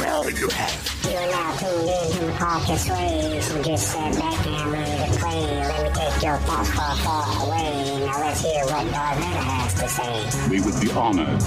[0.00, 0.96] Well, you have.
[1.04, 3.54] You are now tuned in to Hawkins Waves.
[3.54, 5.40] You just sat back and ready to play.
[5.60, 8.04] Let me take your thoughts far, far away.
[8.04, 10.50] Now let's hear what Darth Vader has to say.
[10.50, 11.40] We would be honored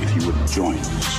[0.00, 1.14] if you would join us.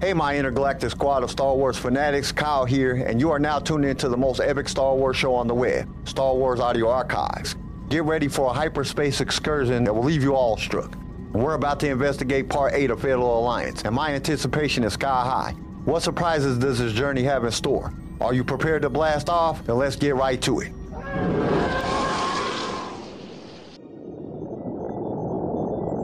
[0.00, 3.84] Hey, my intergalactic squad of Star Wars fanatics, Kyle here, and you are now tuned
[3.84, 7.54] into the most epic Star Wars show on the web, Star Wars Audio Archives.
[7.90, 10.96] Get ready for a hyperspace excursion that will leave you all struck.
[11.34, 15.50] We're about to investigate Part 8 of Fatal Alliance, and my anticipation is sky high.
[15.84, 17.92] What surprises does this journey have in store?
[18.20, 19.64] Are you prepared to blast off?
[19.64, 20.72] Then let's get right to it.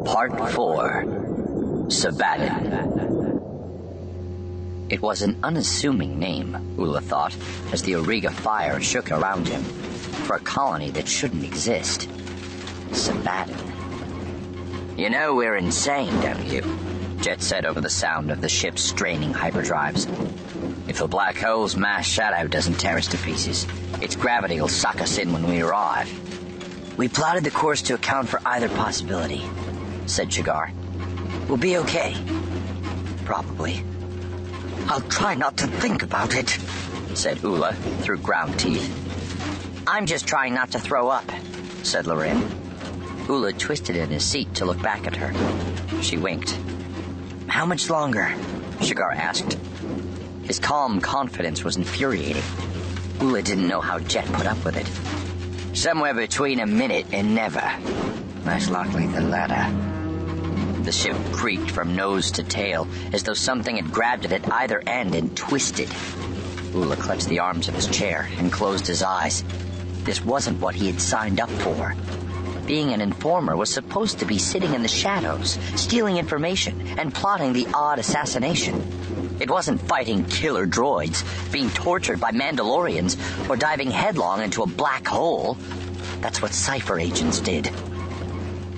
[0.04, 3.38] Part 4 Sebaddon.
[4.88, 7.36] It was an unassuming name, Ula thought,
[7.72, 12.08] as the Auriga fire shook around him, for a colony that shouldn't exist.
[12.90, 13.69] Sebaddon.
[15.00, 16.60] You know we're insane, don't you?
[17.22, 20.06] Jet said over the sound of the ship's straining hyperdrives.
[20.90, 23.66] If the black hole's mass shadow doesn't tear us to pieces,
[24.02, 26.06] its gravity will suck us in when we arrive.
[26.98, 29.42] We plotted the course to account for either possibility,
[30.04, 30.70] said Shigar.
[31.48, 32.14] We'll be okay.
[33.24, 33.82] Probably.
[34.86, 36.50] I'll try not to think about it,
[37.14, 38.84] said Ula through ground teeth.
[39.86, 41.24] I'm just trying not to throw up,
[41.84, 42.69] said Lorraine.
[43.28, 45.32] Ula twisted in his seat to look back at her.
[46.02, 46.58] She winked.
[47.46, 48.34] How much longer?
[48.80, 49.58] Shigar asked.
[50.44, 52.42] His calm confidence was infuriating.
[53.20, 55.76] Ula didn't know how Jet put up with it.
[55.76, 57.62] Somewhere between a minute and never.
[58.44, 59.54] Most likely the latter.
[59.54, 60.82] Eh?
[60.82, 64.82] The ship creaked from nose to tail, as though something had grabbed it at either
[64.86, 65.88] end and twisted.
[66.72, 69.44] Ula clutched the arms of his chair and closed his eyes.
[70.04, 71.94] This wasn't what he had signed up for.
[72.70, 77.52] Being an informer was supposed to be sitting in the shadows, stealing information, and plotting
[77.52, 79.36] the odd assassination.
[79.40, 83.18] It wasn't fighting killer droids, being tortured by Mandalorians,
[83.50, 85.54] or diving headlong into a black hole.
[86.20, 87.68] That's what Cipher agents did.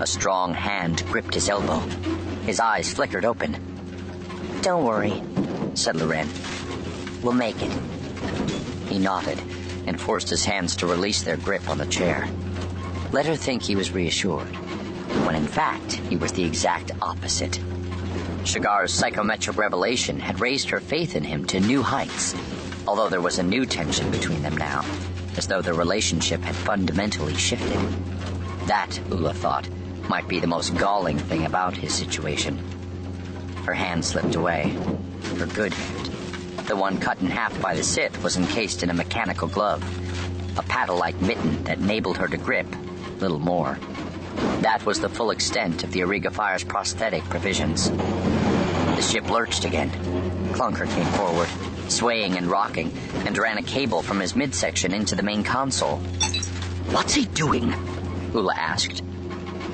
[0.00, 1.80] A strong hand gripped his elbow.
[2.46, 3.58] His eyes flickered open.
[4.62, 5.22] Don't worry,
[5.74, 6.30] said Larin.
[7.20, 7.72] We'll make it.
[8.88, 9.38] He nodded
[9.86, 12.26] and forced his hands to release their grip on the chair.
[13.12, 14.56] Let her think he was reassured,
[15.26, 17.60] when in fact he was the exact opposite.
[18.44, 22.34] Shigar's psychometric revelation had raised her faith in him to new heights,
[22.88, 24.82] although there was a new tension between them now,
[25.36, 27.78] as though their relationship had fundamentally shifted.
[28.66, 29.68] That, Ula thought,
[30.08, 32.56] might be the most galling thing about his situation.
[33.66, 34.74] Her hand slipped away.
[35.36, 36.06] Her good hand.
[36.66, 39.82] The one cut in half by the Sith was encased in a mechanical glove,
[40.58, 42.66] a paddle-like mitten that enabled her to grip,
[43.22, 43.78] little more.
[44.60, 47.90] That was the full extent of the Auriga Fire's prosthetic provisions.
[47.90, 49.90] The ship lurched again.
[50.52, 51.48] Clunker came forward,
[51.88, 52.92] swaying and rocking,
[53.24, 55.98] and ran a cable from his midsection into the main console.
[56.90, 57.72] What's he doing?
[58.34, 59.02] Ula asked,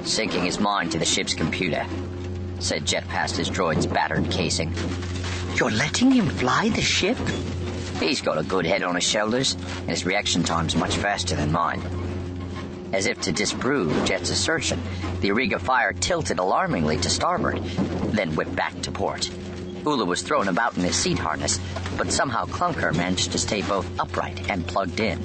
[0.05, 1.87] sinking his mind to the ship's computer.
[2.61, 4.75] Said Jet past his droid's battered casing.
[5.55, 7.17] You're letting him fly the ship?
[7.99, 11.51] He's got a good head on his shoulders, and his reaction time's much faster than
[11.51, 11.81] mine.
[12.93, 14.81] As if to disprove Jet's assertion,
[15.21, 17.62] the Auriga Fire tilted alarmingly to starboard,
[18.12, 19.31] then whipped back to port.
[19.84, 21.60] Ula was thrown about in his seat harness,
[21.97, 25.19] but somehow Clunker managed to stay both upright and plugged in.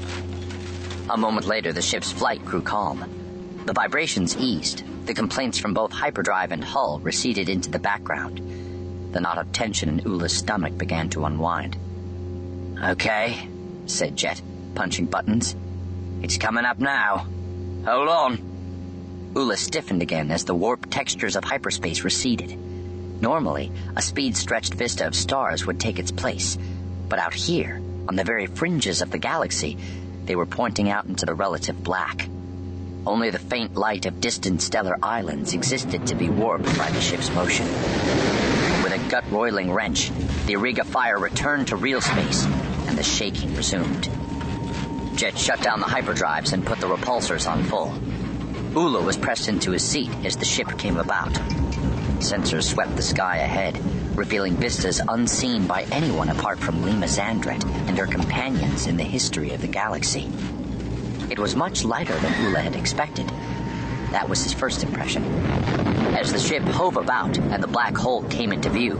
[1.10, 3.04] A moment later, the ship's flight grew calm.
[3.66, 4.84] The vibrations eased.
[5.06, 8.40] The complaints from both hyperdrive and hull receded into the background.
[9.14, 11.78] The knot of tension in Ula's stomach began to unwind.
[12.82, 13.48] Okay,
[13.86, 14.42] said Jet,
[14.76, 15.56] punching buttons.
[16.22, 17.28] It's coming up now.
[17.86, 19.32] Hold on.
[19.36, 22.58] Ula stiffened again as the warped textures of hyperspace receded.
[23.22, 26.58] Normally, a speed stretched vista of stars would take its place,
[27.10, 29.78] but out here, on the very fringes of the galaxy,
[30.26, 32.30] they were pointing out into the relative black.
[33.06, 37.30] Only the faint light of distant stellar islands existed to be warped by the ship's
[37.32, 37.66] motion.
[38.82, 40.10] With a gut roiling wrench,
[40.46, 42.46] the Auriga fire returned to real space,
[42.88, 44.10] and the shaking resumed.
[45.16, 47.94] Jet shut down the hyperdrives and put the repulsors on full.
[48.74, 51.32] Ula was pressed into his seat as the ship came about.
[52.20, 53.78] Sensors swept the sky ahead,
[54.18, 59.52] revealing vistas unseen by anyone apart from Lima Xandret and her companions in the history
[59.54, 60.32] of the galaxy.
[61.30, 63.28] It was much lighter than Ula had expected.
[64.12, 65.24] That was his first impression.
[66.16, 68.98] As the ship hove about and the black hole came into view,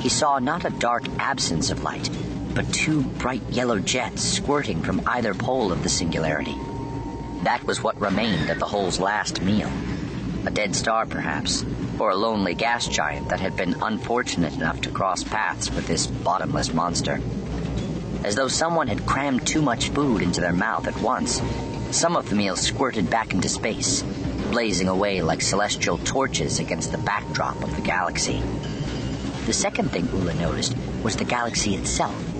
[0.00, 2.10] he saw not a dark absence of light,
[2.54, 6.56] but two bright yellow jets squirting from either pole of the singularity.
[7.42, 9.70] That was what remained of the hole's last meal.
[10.46, 11.64] A dead star, perhaps,
[11.98, 16.06] or a lonely gas giant that had been unfortunate enough to cross paths with this
[16.06, 17.20] bottomless monster.
[18.24, 21.42] As though someone had crammed too much food into their mouth at once,
[21.90, 24.02] some of the meal squirted back into space,
[24.50, 28.42] blazing away like celestial torches against the backdrop of the galaxy.
[29.46, 32.33] The second thing Ula noticed was the galaxy itself.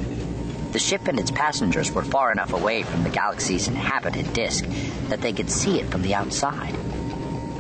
[0.75, 4.65] The ship and its passengers were far enough away from the galaxy's inhabited disk
[5.09, 6.75] that they could see it from the outside.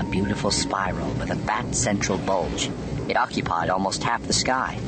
[0.00, 2.72] A beautiful spiral with a fat central bulge.
[3.08, 4.80] It occupied almost half the sky.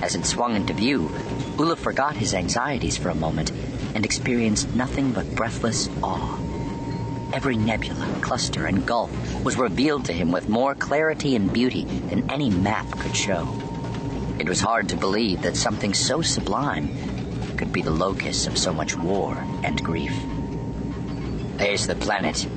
[0.00, 1.10] As it swung into view,
[1.58, 3.50] Ula forgot his anxieties for a moment
[3.96, 6.38] and experienced nothing but breathless awe.
[7.32, 9.10] Every nebula, cluster, and gulf
[9.42, 13.60] was revealed to him with more clarity and beauty than any map could show.
[14.38, 17.19] It was hard to believe that something so sublime
[17.60, 20.14] could be the locus of so much war and grief.
[21.58, 22.48] There's the planet,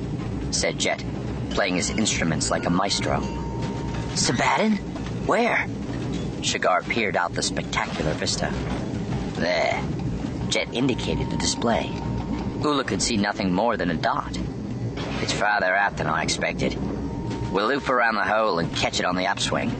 [0.50, 1.04] said Jet,
[1.50, 3.20] playing his instruments like a maestro.
[4.14, 4.78] Sebaddon?
[5.26, 5.68] Where?
[6.40, 8.50] Shigar peered out the spectacular vista.
[9.34, 9.84] There.
[10.48, 11.92] Jet indicated the display.
[12.62, 14.38] Ula could see nothing more than a dot.
[15.20, 16.78] It's farther out than I expected.
[17.52, 19.70] We'll loop around the hole and catch it on the upswing.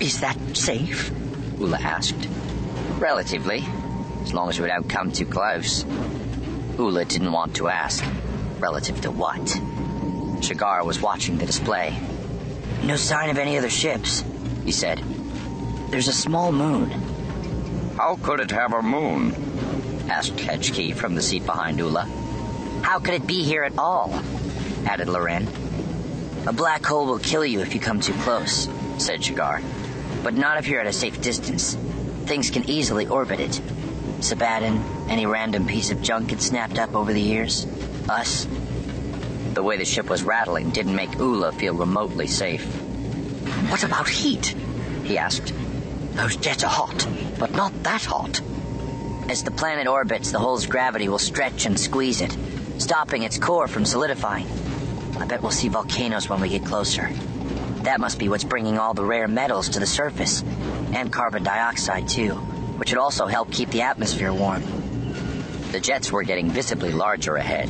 [0.00, 1.12] Is that safe?
[1.60, 2.26] Ula asked.
[2.98, 3.64] Relatively,
[4.22, 5.84] as long as we don't come too close.
[6.78, 8.04] Ula didn't want to ask.
[8.58, 9.60] Relative to what?
[10.42, 11.96] Shigar was watching the display.
[12.84, 14.24] No sign of any other ships,
[14.64, 15.02] he said.
[15.90, 16.90] There's a small moon.
[17.96, 19.34] How could it have a moon?
[20.08, 22.04] asked Hetchkee from the seat behind Ula.
[22.82, 24.12] How could it be here at all?
[24.86, 25.46] added Larin.
[26.46, 29.60] A black hole will kill you if you come too close, said Shigar.
[30.22, 31.74] But not if you're at a safe distance.
[32.24, 33.60] Things can easily orbit it.
[34.22, 37.66] Sebaddon, any random piece of junk it snapped up over the years?
[38.08, 38.46] Us?
[39.54, 42.64] The way the ship was rattling didn't make Ula feel remotely safe.
[43.70, 44.54] What about heat?
[45.04, 45.52] he asked.
[46.12, 47.06] Those jets are hot,
[47.38, 48.40] but not that hot.
[49.28, 52.36] As the planet orbits, the hole's gravity will stretch and squeeze it,
[52.78, 54.46] stopping its core from solidifying.
[55.18, 57.10] I bet we'll see volcanoes when we get closer.
[57.82, 60.42] That must be what's bringing all the rare metals to the surface,
[60.92, 62.40] and carbon dioxide, too,
[62.80, 64.62] which would also help keep the atmosphere warm.
[65.70, 67.68] The jets were getting visibly larger ahead.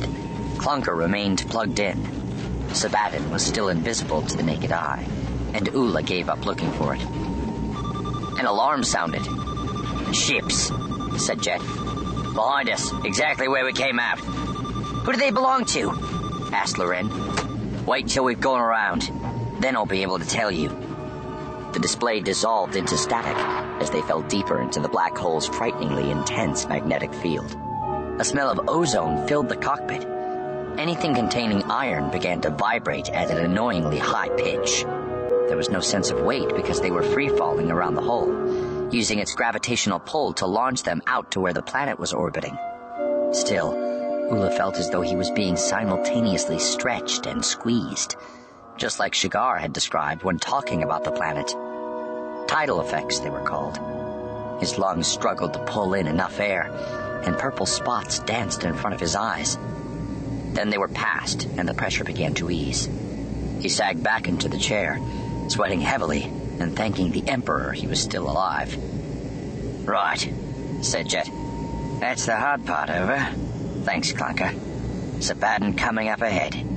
[0.55, 1.99] Clunker remained plugged in.
[2.73, 5.05] Sebaddon was still invisible to the naked eye,
[5.53, 7.01] and Ula gave up looking for it.
[8.39, 9.21] An alarm sounded.
[10.15, 10.71] Ships,
[11.17, 11.59] said Jet.
[11.59, 14.17] Behind us, exactly where we came out.
[14.19, 15.91] Who do they belong to?
[16.53, 17.85] asked Larin.
[17.85, 19.11] Wait till we've gone around.
[19.59, 20.69] Then I'll be able to tell you.
[21.73, 23.37] The display dissolved into static
[23.81, 27.55] as they fell deeper into the black hole's frighteningly intense magnetic field.
[28.19, 30.05] A smell of ozone filled the cockpit.
[30.77, 34.83] Anything containing iron began to vibrate at an annoyingly high pitch.
[35.47, 39.19] There was no sense of weight because they were free falling around the hole, using
[39.19, 42.57] its gravitational pull to launch them out to where the planet was orbiting.
[43.31, 43.73] Still,
[44.29, 48.15] Ula felt as though he was being simultaneously stretched and squeezed,
[48.81, 51.49] just like Shigar had described when talking about the planet.
[52.47, 53.77] Tidal effects, they were called.
[54.59, 56.63] His lungs struggled to pull in enough air,
[57.23, 59.59] and purple spots danced in front of his eyes.
[60.53, 62.89] Then they were past, and the pressure began to ease.
[63.59, 64.99] He sagged back into the chair,
[65.47, 66.23] sweating heavily
[66.59, 68.75] and thanking the Emperor he was still alive.
[69.87, 70.27] Right,
[70.81, 71.29] said Jet.
[71.99, 73.19] That's the hard part over.
[73.83, 75.21] Thanks, Clunker.
[75.21, 76.70] Sebaddon coming up ahead.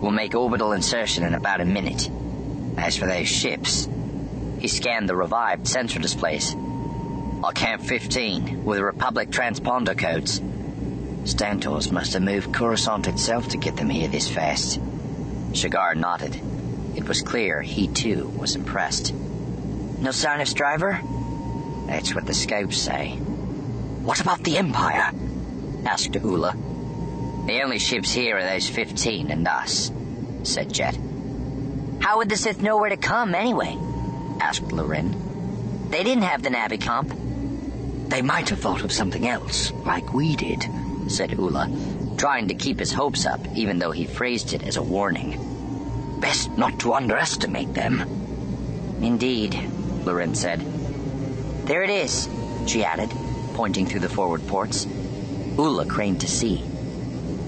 [0.00, 2.10] We'll make orbital insertion in about a minute.
[2.78, 3.86] As for those ships,
[4.58, 6.56] he scanned the revived sensor displays.
[7.44, 10.40] I Camp 15 with Republic transponder codes.
[11.24, 14.80] Stantorrs must have moved Coruscant itself to get them here this fast.
[15.52, 16.40] Shigar nodded.
[16.96, 19.12] It was clear he too was impressed.
[19.12, 21.00] No sign of Stryver?
[21.86, 23.16] That's what the scopes say.
[24.02, 25.12] What about the Empire?
[25.84, 26.56] asked Ula.
[27.50, 29.90] The only ships here are those 15 and us,
[30.44, 30.96] said Jet.
[31.98, 33.76] How would the Sith know where to come anyway?
[34.40, 35.90] asked Larin.
[35.90, 38.08] They didn't have the Navicomp.
[38.08, 40.64] They might have thought of something else, like we did,
[41.08, 41.68] said Ula,
[42.16, 46.20] trying to keep his hopes up even though he phrased it as a warning.
[46.20, 48.00] Best not to underestimate them.
[49.02, 49.58] Indeed,
[50.04, 50.60] Larin said.
[51.64, 52.28] There it is,
[52.68, 53.10] she added,
[53.54, 54.86] pointing through the forward ports.
[55.56, 56.69] Ula craned to see.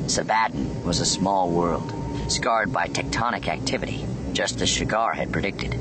[0.06, 1.92] Sebaddon was a small world,
[2.28, 5.78] scarred by tectonic activity, just as Shigar had predicted.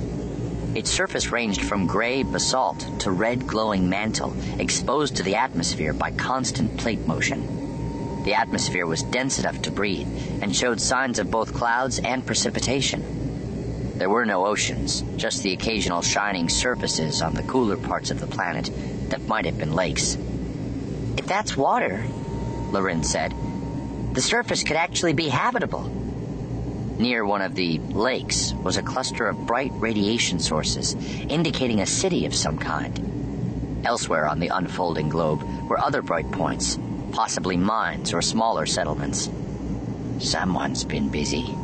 [0.73, 6.11] Its surface ranged from gray basalt to red glowing mantle, exposed to the atmosphere by
[6.11, 8.23] constant plate motion.
[8.23, 10.07] The atmosphere was dense enough to breathe
[10.41, 13.97] and showed signs of both clouds and precipitation.
[13.97, 18.27] There were no oceans, just the occasional shining surfaces on the cooler parts of the
[18.27, 18.69] planet
[19.09, 20.17] that might have been lakes.
[21.17, 22.05] If that's water,
[22.71, 23.33] Larin said,
[24.13, 25.83] the surface could actually be habitable.
[26.99, 30.95] Near one of the lakes was a cluster of bright radiation sources,
[31.29, 33.81] indicating a city of some kind.
[33.85, 36.77] Elsewhere on the unfolding globe were other bright points,
[37.11, 39.29] possibly mines or smaller settlements.
[40.19, 41.55] Someone's been busy,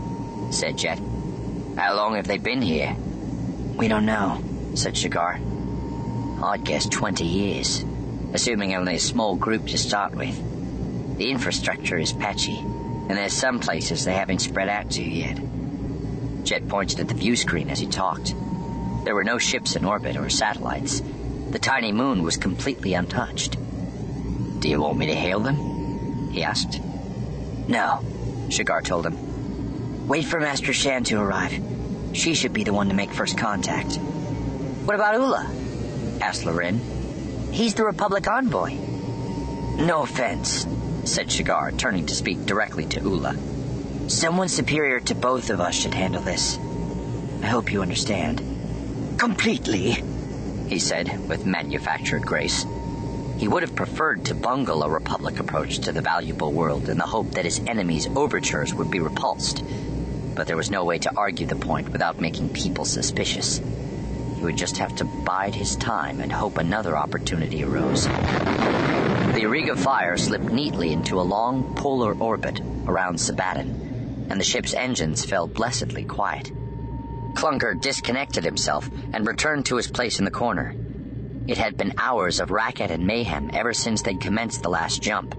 [0.50, 1.00] said Jet.
[1.78, 2.96] How long have they been here?
[3.76, 4.42] We don't know,
[4.74, 5.40] said Shigar.
[6.42, 7.86] I'd guess 20 years,
[8.34, 10.57] assuming only a small group to start with.
[11.18, 15.40] The infrastructure is patchy, and there's some places they haven't spread out to yet.
[16.44, 18.36] Jet pointed at the view screen as he talked.
[19.04, 21.02] There were no ships in orbit or satellites.
[21.50, 23.58] The tiny moon was completely untouched.
[24.60, 26.30] Do you want me to hail them?
[26.32, 26.80] He asked.
[27.68, 28.02] No,
[28.50, 30.08] Shigar told him.
[30.08, 31.60] Wait for Master Shan to arrive.
[32.14, 33.98] She should be the one to make first contact.
[34.86, 35.50] What about Ula?
[36.22, 36.80] asked Larin.
[37.52, 38.74] He's the Republic envoy.
[39.78, 40.66] No offense,
[41.08, 43.36] said Shigar, turning to speak directly to Ula.
[44.10, 46.58] Someone superior to both of us should handle this.
[47.42, 48.42] I hope you understand.
[49.18, 50.04] Completely,
[50.68, 52.66] he said with manufactured grace.
[53.38, 57.06] He would have preferred to bungle a Republic approach to the valuable world in the
[57.06, 59.64] hope that his enemies' overtures would be repulsed.
[60.36, 63.60] But there was no way to argue the point without making people suspicious.
[64.36, 68.08] He would just have to bide his time and hope another opportunity arose.
[69.38, 74.74] The Auriga Fire slipped neatly into a long polar orbit around Sebaddon, and the ship's
[74.74, 76.52] engines fell blessedly quiet.
[77.36, 80.74] Clunker disconnected himself and returned to his place in the corner.
[81.46, 85.36] It had been hours of racket and mayhem ever since they'd commenced the last jump,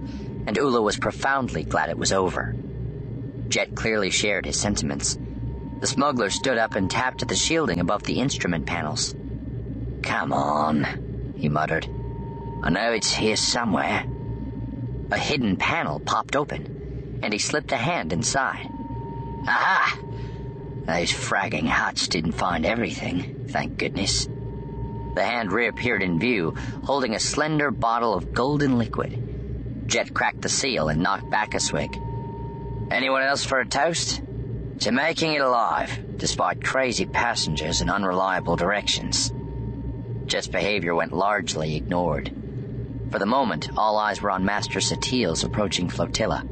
[0.46, 2.54] and Ula was profoundly glad it was over.
[3.48, 5.18] Jet clearly shared his sentiments.
[5.80, 9.16] The smuggler stood up and tapped at the shielding above the instrument panels.
[10.04, 11.88] Come on, he muttered.
[12.62, 14.04] I know it's here somewhere.
[15.10, 18.68] A hidden panel popped open, and he slipped a hand inside.
[19.46, 19.98] Aha!
[20.86, 24.28] Those fragging Hutts didn't find everything, thank goodness.
[25.14, 29.86] The hand reappeared in view, holding a slender bottle of golden liquid.
[29.86, 31.96] Jet cracked the seal and knocked back a swig.
[32.90, 34.22] Anyone else for a toast?
[34.80, 39.32] To making it alive, despite crazy passengers and unreliable directions.
[40.26, 42.30] Jet's behavior went largely ignored.
[43.10, 46.44] For the moment, all eyes were on Master Satele's approaching flotilla.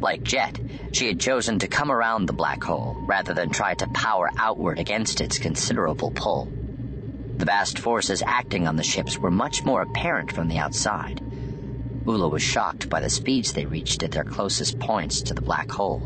[0.00, 0.58] Like Jet,
[0.92, 4.80] she had chosen to come around the black hole rather than try to power outward
[4.80, 6.48] against its considerable pull.
[7.38, 11.20] The vast forces acting on the ships were much more apparent from the outside.
[12.04, 15.70] Ula was shocked by the speeds they reached at their closest points to the black
[15.70, 16.00] hole.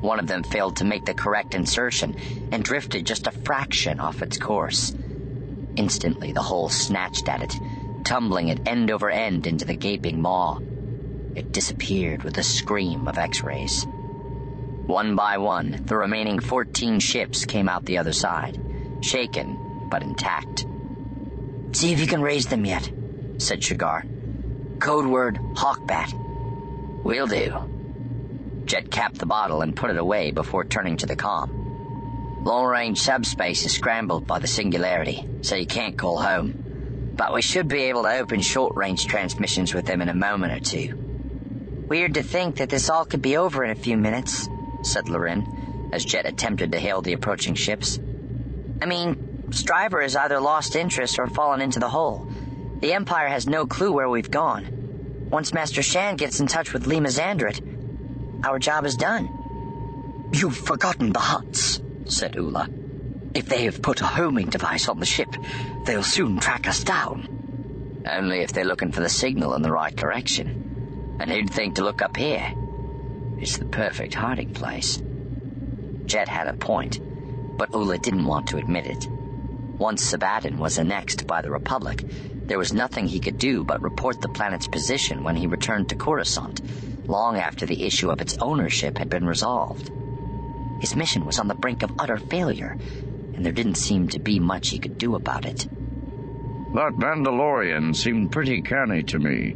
[0.00, 2.14] One of them failed to make the correct insertion
[2.52, 4.94] and drifted just a fraction off its course.
[5.76, 7.58] Instantly, the hole snatched at it,
[8.08, 10.58] tumbling it end over end into the gaping maw.
[11.34, 13.86] It disappeared with a scream of X rays.
[14.86, 18.58] One by one, the remaining 14 ships came out the other side,
[19.02, 20.66] shaken but intact.
[21.72, 22.90] See if you can raise them yet,
[23.36, 24.06] said Shigar.
[24.78, 27.04] Code word Hawkbat.
[27.04, 27.52] Will do.
[28.64, 32.40] Jet capped the bottle and put it away before turning to the com.
[32.42, 36.67] Long range subspace is scrambled by the singularity, so you can't call home.
[37.18, 40.52] But we should be able to open short range transmissions with them in a moment
[40.52, 40.94] or two.
[41.88, 44.48] Weird to think that this all could be over in a few minutes,
[44.82, 47.98] said Larin, as Jet attempted to hail the approaching ships.
[48.80, 52.30] I mean, Stryver has either lost interest or fallen into the hole.
[52.80, 55.26] The Empire has no clue where we've gone.
[55.28, 57.60] Once Master Shan gets in touch with Lima Xandret,
[58.44, 60.28] our job is done.
[60.32, 62.68] You've forgotten the Hutts, said Ula.
[63.38, 65.36] If they have put a homing device on the ship,
[65.84, 68.02] they'll soon track us down.
[68.04, 71.16] Only if they're looking for the signal in the right direction.
[71.20, 72.52] And who'd think to look up here?
[73.38, 75.00] It's the perfect hiding place.
[76.06, 76.98] Jet had a point,
[77.56, 79.06] but Ula didn't want to admit it.
[79.08, 82.02] Once Sebaddon was annexed by the Republic,
[82.46, 85.94] there was nothing he could do but report the planet's position when he returned to
[85.94, 86.60] Coruscant,
[87.08, 89.92] long after the issue of its ownership had been resolved.
[90.80, 92.76] His mission was on the brink of utter failure,
[93.38, 95.68] and there didn't seem to be much he could do about it.
[96.74, 99.54] That Mandalorian seemed pretty canny to me,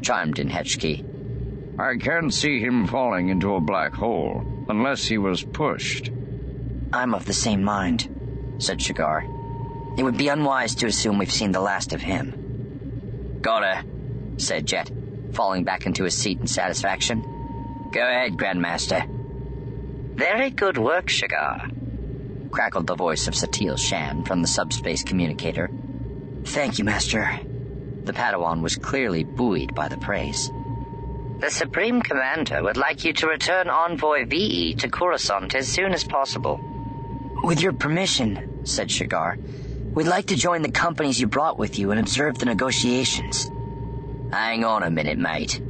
[0.00, 1.76] chimed in Hetchkee.
[1.76, 6.12] I can't see him falling into a black hole unless he was pushed.
[6.92, 9.24] I'm of the same mind, said Shigar.
[9.98, 13.40] It would be unwise to assume we've seen the last of him.
[13.42, 13.84] Gotta,
[14.36, 14.88] said Jet,
[15.32, 17.22] falling back into his seat in satisfaction.
[17.92, 19.04] Go ahead, Grandmaster.
[20.14, 21.68] Very good work, Shigar.
[22.56, 25.70] Crackled the voice of Satele Shan from the subspace communicator.
[26.42, 27.28] Thank you, Master.
[28.04, 30.50] The Padawan was clearly buoyed by the praise.
[31.38, 36.04] The Supreme Commander would like you to return Envoy Vii to Coruscant as soon as
[36.04, 36.58] possible.
[37.44, 39.36] With your permission, said Shigar,
[39.92, 43.50] we'd like to join the companies you brought with you and observe the negotiations.
[44.32, 45.60] Hang on a minute, mate,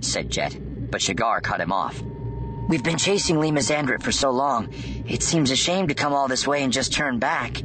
[0.00, 0.56] said Jet,
[0.90, 2.02] but Shigar cut him off.
[2.70, 4.68] We've been chasing Lima Xandret for so long,
[5.08, 7.60] it seems a shame to come all this way and just turn back.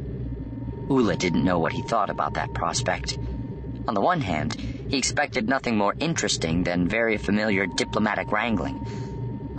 [0.89, 3.19] Ula didn't know what he thought about that prospect.
[3.88, 8.83] On the one hand, he expected nothing more interesting than very familiar diplomatic wrangling.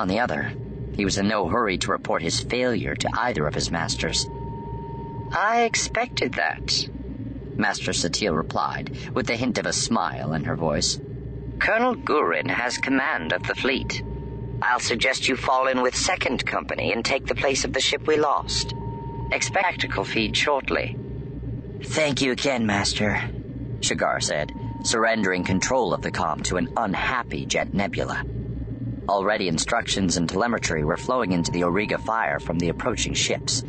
[0.01, 0.53] On the other,
[0.97, 4.29] he was in no hurry to report his failure to either of his masters.
[5.33, 6.89] I expected that,
[7.55, 10.99] Master Satele replied, with a hint of a smile in her voice.
[11.61, 14.03] Colonel Gurin has command of the fleet.
[14.63, 18.07] I'll suggest you fall in with Second Company and take the place of the ship
[18.07, 18.75] we lost.
[19.33, 20.97] Expect tactical feed shortly.
[21.83, 23.21] Thank you again, Master,
[23.81, 28.25] Shigar said, surrendering control of the com to an unhappy Jet Nebula.
[29.09, 33.63] Already instructions and telemetry were flowing into the Auriga Fire from the approaching ships.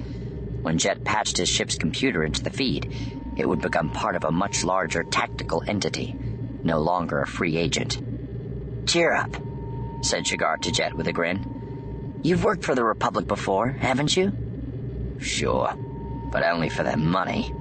[0.62, 2.91] When Jet patched his ship's computer into the feed,
[3.36, 6.15] it would become part of a much larger tactical entity,
[6.63, 8.01] no longer a free agent.
[8.88, 9.36] Cheer up,
[10.01, 12.20] said Shigar to Jet with a grin.
[12.24, 14.32] You've worked for the Republic before, haven't you?
[15.20, 15.74] Sure,
[16.32, 17.54] but only for their money.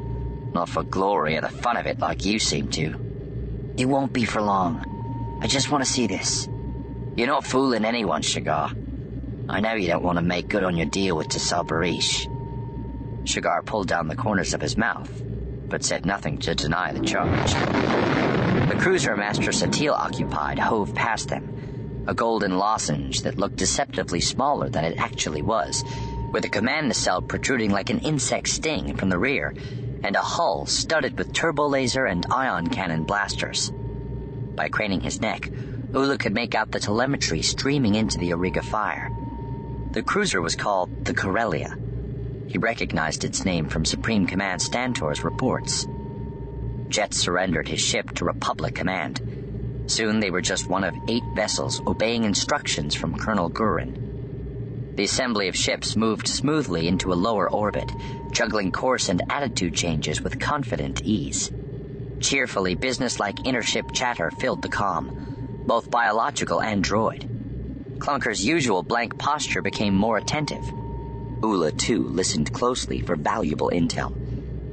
[0.52, 2.94] Not for glory or the fun of it like you seem to.
[3.76, 5.38] It won't be for long.
[5.42, 6.48] I just want to see this.
[7.16, 8.70] You're not fooling anyone, Shigar.
[9.48, 12.26] I know you don't want to make good on your deal with Tassaa Bareesh.
[13.28, 15.10] Shigar pulled down the corners of his mouth,
[15.68, 17.52] but said nothing to deny the charge.
[18.68, 21.52] The cruiser Master Satele occupied hove past them,
[22.06, 25.84] a golden lozenge that looked deceptively smaller than it actually was,
[26.32, 29.54] with a command nacelle protruding like an insect sting from the rear,
[30.02, 33.72] and a hull studded with turbo laser and ion cannon blasters.
[34.54, 35.50] By craning his neck,
[35.92, 39.10] Ula could make out the telemetry streaming into the Auriga fire.
[39.92, 41.76] The cruiser was called the Corellia.
[42.48, 45.86] He recognized its name from Supreme Command Stantor's reports.
[46.88, 49.45] Jet surrendered his ship to Republic Command.
[49.86, 53.96] Soon they were just one of eight vessels obeying instructions from Colonel Gurin.
[54.96, 57.92] The assembly of ships moved smoothly into a lower orbit,
[58.32, 61.50] juggling course and attitude changes with confident ease.
[62.20, 65.12] Cheerfully businesslike intership chatter filled the com,
[65.66, 67.28] both biological and droid.
[67.98, 70.64] Clunker's usual blank posture became more attentive.
[71.42, 74.12] Ula, too, listened closely for valuable intel.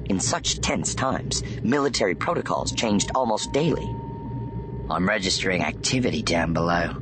[0.10, 4.03] In such tense times, military protocols changed almost daily.
[4.90, 6.96] I'm registering activity down below,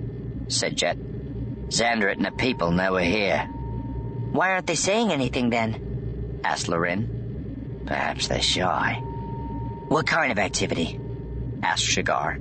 [0.47, 0.97] said Jet.
[0.97, 3.43] Xandret and the people know we're here.
[4.31, 6.39] Why aren't they saying anything then?
[6.43, 7.83] asked Larin.
[7.85, 8.93] Perhaps they're shy.
[9.87, 10.99] What kind of activity?
[11.63, 12.39] asked Shigar.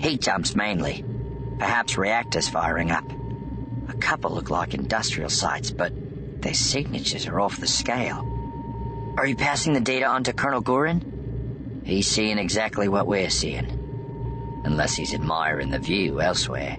[0.00, 1.04] Heat dumps mainly.
[1.58, 3.04] Perhaps reactors firing up.
[3.88, 5.92] A couple look like industrial sites, but
[6.42, 9.14] their signatures are off the scale.
[9.16, 11.84] Are you passing the data on to Colonel Gurin?
[11.84, 13.73] He's seeing exactly what we're seeing.
[14.64, 16.78] Unless he's admiring the view elsewhere.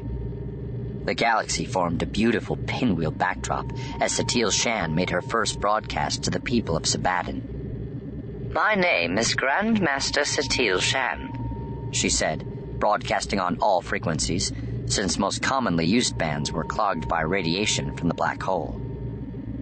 [1.06, 6.32] The galaxy formed a beautiful pinwheel backdrop as Satele Shan made her first broadcast to
[6.32, 8.50] the people of Sebaddon.
[8.52, 14.52] My name is Grandmaster Satele Shan, she said, broadcasting on all frequencies,
[14.88, 18.82] since most commonly used bands were clogged by radiation from the black hole.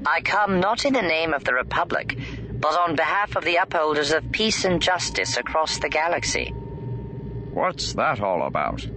[0.06, 2.18] I come not in the name of the Republic,
[2.52, 6.54] but on behalf of the upholders of peace and justice across the galaxy.
[7.54, 8.88] What's that all about?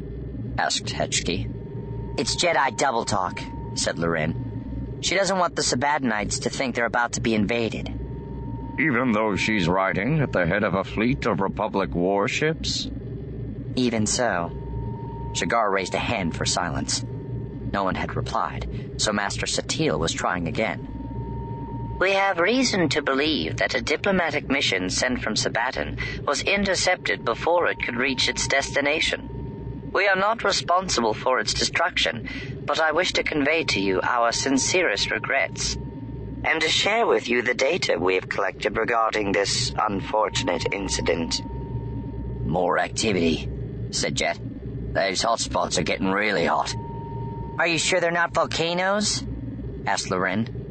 [0.58, 2.18] asked Hetchkee.
[2.18, 3.42] It's Jedi double talk,
[3.74, 4.98] said Larin.
[5.02, 7.88] She doesn't want the Sebaddonites to think they're about to be invaded.
[8.78, 12.88] Even though she's riding at the head of a fleet of Republic warships?
[13.74, 14.50] Even so.
[15.34, 17.04] Shigar raised a hand for silence.
[17.72, 20.95] No one had replied, so Master Satele was trying again.
[21.98, 27.68] We have reason to believe that a diplomatic mission sent from Sebaddon was intercepted before
[27.68, 29.90] it could reach its destination.
[29.94, 32.28] We are not responsible for its destruction,
[32.66, 35.78] but I wish to convey to you our sincerest regrets
[36.44, 41.40] and to share with you the data we have collected regarding this unfortunate incident.
[42.44, 43.48] More activity,
[43.90, 44.38] said Jet.
[44.92, 46.74] Those hotspots are getting really hot.
[47.58, 49.24] Are you sure they're not volcanoes?
[49.86, 50.65] asked Larin.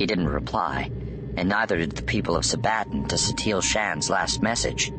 [0.00, 0.90] He didn't reply,
[1.36, 4.90] and neither did the people of Sebaddon to Satele Shan's last message.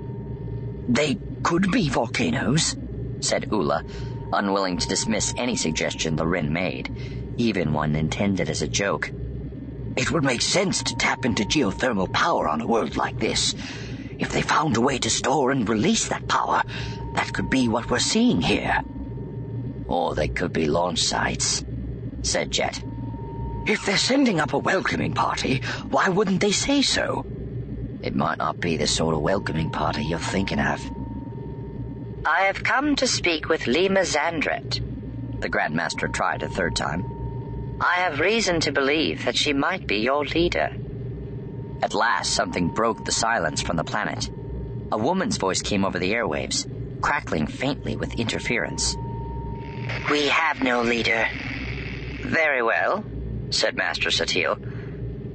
[0.88, 2.78] They could be volcanoes,
[3.20, 3.84] said Ula,
[4.32, 6.92] unwilling to dismiss any suggestion Larin made,
[7.38, 9.12] even one intended as a joke.
[9.98, 13.56] It would make sense to tap into geothermal power on a world like this.
[14.20, 16.62] If they found a way to store and release that power,
[17.16, 18.80] that could be what we're seeing here.
[19.88, 21.66] Or they could be launch sites,
[22.22, 22.84] said Jet.
[23.66, 27.26] If they're sending up a welcoming party, why wouldn't they say so?
[28.02, 30.82] It might not be the sort of welcoming party you're thinking of.
[32.26, 34.82] I have come to speak with Lima Xandret.
[35.42, 37.78] The Grandmaster tried a third time.
[37.80, 40.70] I have reason to believe that she might be your leader.
[41.84, 44.30] At last, something broke the silence from the planet.
[44.92, 46.68] A woman's voice came over the airwaves,
[47.02, 48.96] crackling faintly with interference.
[50.10, 51.28] We have no leader.
[52.22, 53.04] Very well,
[53.52, 54.58] said Master Satele.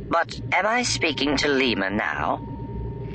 [0.09, 2.41] But am I speaking to Lima now?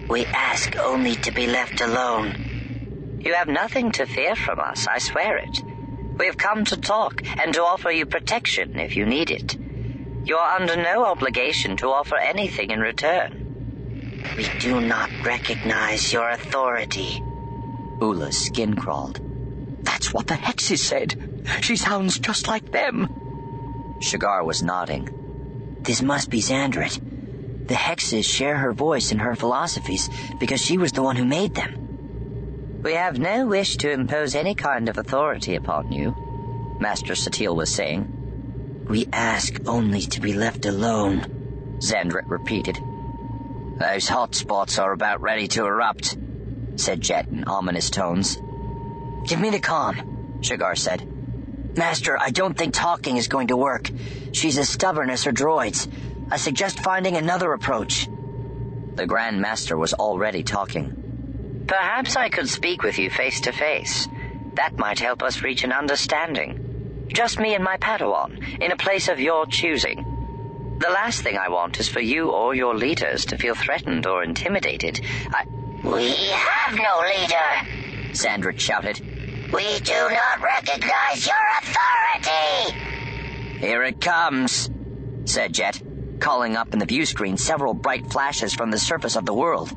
[0.09, 3.19] We ask only to be left alone.
[3.23, 5.63] You have nothing to fear from us, I swear it.
[6.17, 9.55] We have come to talk and to offer you protection if you need it.
[10.25, 14.33] You are under no obligation to offer anything in return.
[14.37, 17.23] We do not recognize your authority.
[18.01, 19.19] Ula's skin crawled.
[19.83, 21.15] That's what the Hexes said.
[21.61, 23.20] She sounds just like them.
[24.01, 25.07] Shigar was nodding.
[25.81, 26.99] This must be Xandret.
[27.67, 30.09] The Hexes share her voice and her philosophies
[30.39, 32.81] because she was the one who made them.
[32.83, 36.15] We have no wish to impose any kind of authority upon you,
[36.79, 38.85] Master Satele was saying.
[38.89, 42.79] We ask only to be left alone, Xandret repeated.
[43.77, 46.17] Those hot spots are about ready to erupt,
[46.75, 48.41] said Jet in ominous tones.
[49.27, 51.07] Give me the com, Shigar said.
[51.75, 53.89] Master, I don't think talking is going to work.
[54.33, 55.89] She's as stubborn as her droids.
[56.29, 58.07] I suggest finding another approach.
[58.95, 61.63] The Grand Master was already talking.
[61.67, 64.07] Perhaps I could speak with you face to face.
[64.55, 67.07] That might help us reach an understanding.
[67.07, 70.77] Just me and my Padawan, in a place of your choosing.
[70.79, 74.23] The last thing I want is for you or your leaders to feel threatened or
[74.23, 74.99] intimidated.
[75.33, 75.45] I...
[75.83, 79.01] We have no leader, Xandret shouted.
[79.53, 82.79] We do not recognize your authority!
[83.59, 84.69] Here it comes,
[85.25, 85.81] said Jet,
[86.21, 89.73] calling up in the view screen several bright flashes from the surface of the world.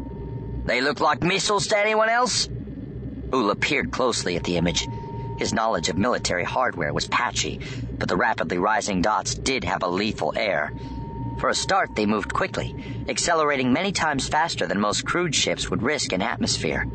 [0.65, 2.49] They look like missiles to anyone else?
[3.33, 4.89] Ula peered closely at the image.
[5.39, 7.59] His knowledge of military hardware was patchy,
[7.99, 10.73] but the rapidly rising dots did have a lethal air.
[11.39, 12.77] For a start, they moved quickly,
[13.09, 16.87] accelerating many times faster than most crewed ships would risk in atmosphere.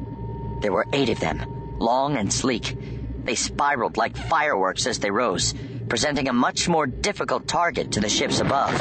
[0.62, 2.78] There were eight of them, long and sleek.
[3.24, 5.54] They spiraled like fireworks as they rose,
[5.88, 8.78] presenting a much more difficult target to the ships above.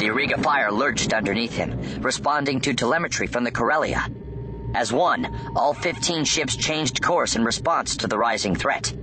[0.00, 4.08] The Auriga Fire lurched underneath him, responding to telemetry from the Corellia.
[4.74, 8.94] As one, all 15 ships changed course in response to the rising threat.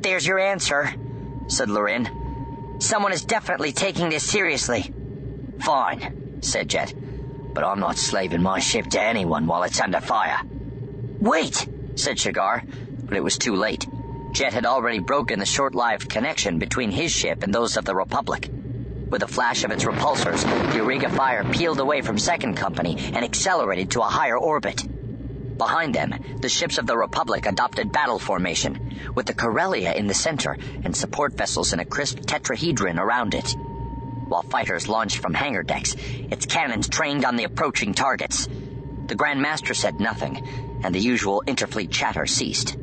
[0.00, 0.92] There's your answer,
[1.46, 2.76] said Larin.
[2.80, 4.92] Someone is definitely taking this seriously.
[5.60, 6.92] Fine, said Jet.
[7.54, 10.40] But I'm not slaving my ship to anyone while it's under fire.
[11.20, 11.66] Wait,
[11.98, 12.62] said Shigar,
[13.04, 13.86] but it was too late.
[14.32, 18.48] Jet had already broken the short-lived connection between his ship and those of the Republic.
[19.10, 23.24] With a flash of its repulsors, the Auriga Fire peeled away from Second Company and
[23.24, 24.84] accelerated to a higher orbit.
[25.56, 30.14] Behind them, the ships of the Republic adopted battle formation, with the Corellia in the
[30.14, 33.56] center and support vessels in a crisp tetrahedron around it.
[34.28, 35.96] While fighters launched from hangar decks,
[36.30, 38.46] its cannons trained on the approaching targets.
[39.08, 40.46] The Grand Master said nothing,
[40.84, 42.76] and the usual interfleet chatter ceased.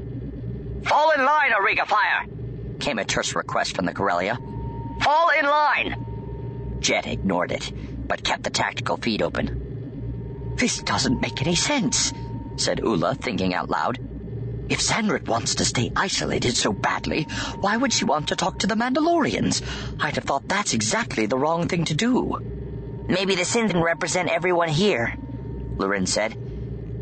[0.84, 2.26] Fall in line, Auriga Fire!
[2.80, 4.40] came a terse request from the Corellia.
[5.02, 6.78] Fall in line!
[6.80, 7.72] Jet ignored it,
[8.08, 10.54] but kept the tactical feed open.
[10.56, 12.12] This doesn't make any sense,
[12.58, 14.00] said Ula, thinking out loud.
[14.68, 17.28] If Xandret wants to stay isolated so badly,
[17.60, 19.62] why would she want to talk to the Mandalorians?
[20.00, 22.40] I'd have thought that's exactly the wrong thing to do.
[23.08, 25.16] Maybe the Synthen represent everyone here,
[25.78, 26.36] Larin said.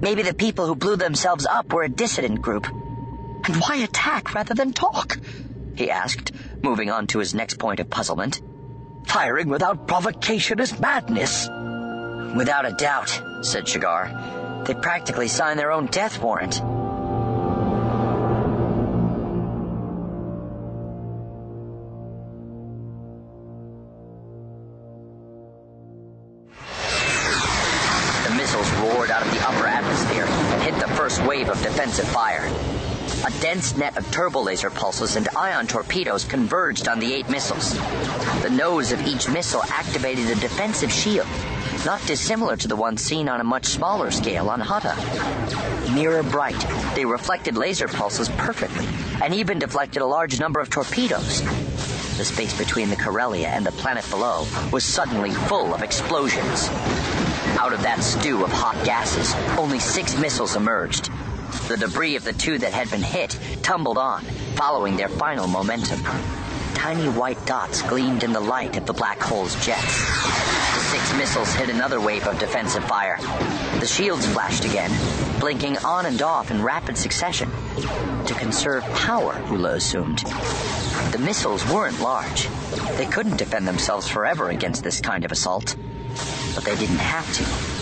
[0.01, 2.67] Maybe the people who blew themselves up were a dissident group.
[2.67, 5.17] And why attack rather than talk?
[5.75, 6.31] he asked,
[6.61, 8.41] moving on to his next point of puzzlement.
[9.05, 11.47] Firing without provocation is madness.
[12.35, 14.63] Without a doubt, said Shigar.
[14.65, 16.61] They practically signed their own death warrant.
[31.63, 32.45] Defensive fire.
[33.25, 37.73] A dense net of turbo laser pulses and ion torpedoes converged on the eight missiles.
[38.41, 41.27] The nose of each missile activated a defensive shield,
[41.85, 44.93] not dissimilar to the one seen on a much smaller scale on Hutta.
[45.95, 48.85] Mirror bright, they reflected laser pulses perfectly
[49.21, 51.41] and even deflected a large number of torpedoes.
[52.17, 56.67] The space between the Corellia and the planet below was suddenly full of explosions.
[57.57, 61.09] Out of that stew of hot gases, only six missiles emerged.
[61.67, 64.23] The debris of the two that had been hit tumbled on,
[64.55, 66.03] following their final momentum.
[66.73, 69.81] Tiny white dots gleamed in the light of the black hole's jets.
[70.73, 73.17] The six missiles hit another wave of defensive fire.
[73.79, 74.91] The shields flashed again,
[75.39, 77.49] blinking on and off in rapid succession.
[78.25, 80.19] To conserve power, Ula assumed.
[81.11, 82.49] The missiles weren't large.
[82.97, 85.77] They couldn't defend themselves forever against this kind of assault.
[86.55, 87.72] But they didn't have to.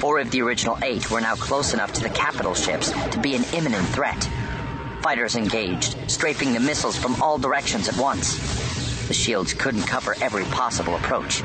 [0.00, 3.34] Four of the original eight were now close enough to the capital ships to be
[3.34, 4.30] an imminent threat.
[5.02, 8.38] Fighters engaged, strafing the missiles from all directions at once.
[9.08, 11.42] The shields couldn't cover every possible approach.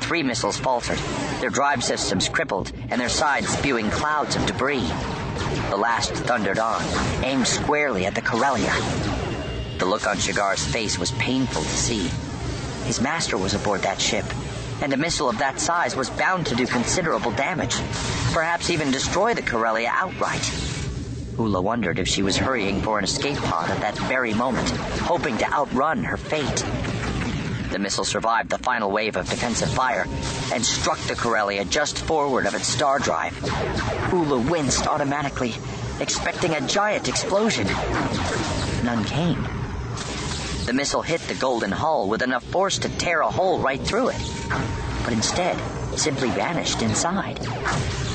[0.00, 0.98] Three missiles faltered,
[1.40, 4.86] their drive systems crippled, and their sides spewing clouds of debris.
[5.70, 6.82] The last thundered on,
[7.24, 8.74] aimed squarely at the Corellia.
[9.78, 12.10] The look on Shigar's face was painful to see.
[12.84, 14.26] His master was aboard that ship,
[14.80, 17.76] and a missile of that size was bound to do considerable damage,
[18.32, 20.50] perhaps even destroy the Corellia outright.
[21.38, 24.68] Ula wondered if she was hurrying for an escape pod at that very moment,
[25.00, 26.64] hoping to outrun her fate.
[27.70, 30.06] The missile survived the final wave of defensive fire
[30.52, 33.36] and struck the Corellia just forward of its star drive.
[34.12, 35.54] Ula winced automatically,
[36.00, 37.66] expecting a giant explosion.
[38.84, 39.57] None came.
[40.68, 44.08] The missile hit the golden hull with enough force to tear a hole right through
[44.08, 44.20] it,
[45.02, 45.58] but instead
[45.98, 47.40] simply vanished inside.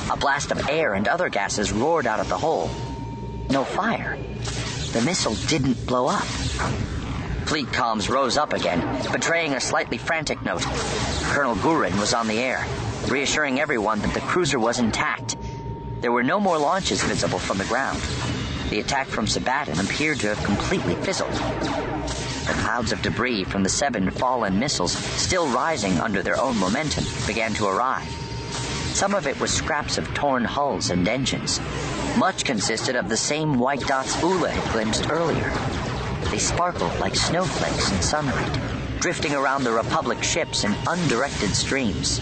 [0.08, 2.70] A blast of air and other gases roared out of the hole.
[3.50, 4.16] No fire.
[4.92, 6.22] The missile didn't blow up.
[7.46, 10.62] Fleet comms rose up again, betraying a slightly frantic note.
[11.32, 12.64] Colonel Gurin was on the air,
[13.08, 15.36] reassuring everyone that the cruiser was intact.
[16.02, 18.00] There were no more launches visible from the ground.
[18.70, 21.32] The attack from Sebaddon appeared to have completely fizzled.
[21.32, 27.04] The clouds of debris from the seven fallen missiles, still rising under their own momentum,
[27.26, 28.08] began to arrive.
[28.94, 31.60] Some of it was scraps of torn hulls and engines.
[32.16, 35.50] Much consisted of the same white dots Ula had glimpsed earlier.
[36.30, 42.20] They sparkled like snowflakes in sunlight, drifting around the Republic ships in undirected streams.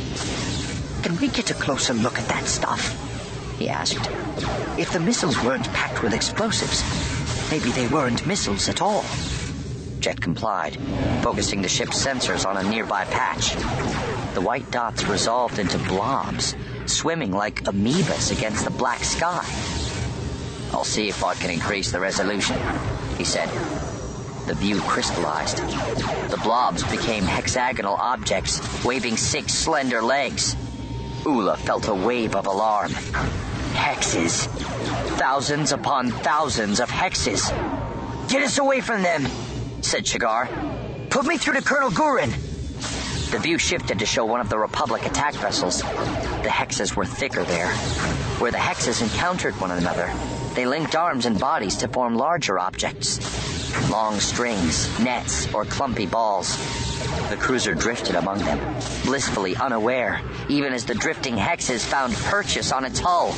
[1.02, 3.11] Can we get a closer look at that stuff?
[3.62, 4.10] He asked.
[4.76, 6.82] If the missiles weren't packed with explosives,
[7.48, 9.04] maybe they weren't missiles at all.
[10.00, 10.76] Jet complied,
[11.22, 13.54] focusing the ship's sensors on a nearby patch.
[14.34, 19.46] The white dots resolved into blobs, swimming like amoebas against the black sky.
[20.72, 22.58] I'll see if I can increase the resolution,
[23.16, 23.48] he said.
[24.48, 25.58] The view crystallized.
[25.58, 30.56] The blobs became hexagonal objects, waving six slender legs.
[31.24, 32.90] Ula felt a wave of alarm.
[33.72, 34.46] Hexes.
[35.18, 37.50] Thousands upon thousands of hexes.
[38.28, 39.26] Get us away from them,
[39.80, 40.48] said Shigar.
[41.10, 42.30] Put me through to Colonel Gurin.
[43.30, 45.80] The view shifted to show one of the Republic attack vessels.
[45.80, 47.72] The hexes were thicker there.
[48.38, 50.12] Where the hexes encountered one another,
[50.54, 53.61] they linked arms and bodies to form larger objects.
[53.90, 56.56] Long strings, nets, or clumpy balls.
[57.30, 58.58] The cruiser drifted among them,
[59.04, 63.34] blissfully unaware, even as the drifting hexes found purchase on its hull.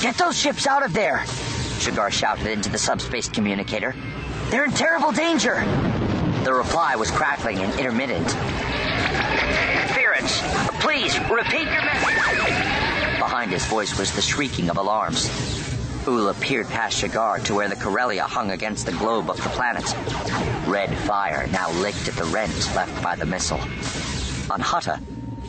[0.00, 1.24] Get those ships out of there!
[1.78, 3.94] Shigar shouted into the subspace communicator.
[4.50, 5.64] They're in terrible danger!
[6.44, 8.26] The reply was crackling and intermittent.
[9.82, 10.40] Interference!
[10.80, 13.18] Please, repeat your message!
[13.18, 15.28] Behind his voice was the shrieking of alarms.
[16.06, 19.84] Ula peered past Shigar to where the Corellia hung against the globe of the planet.
[20.66, 23.60] Red fire now licked at the rent left by the missile.
[24.50, 25.00] On Hutta,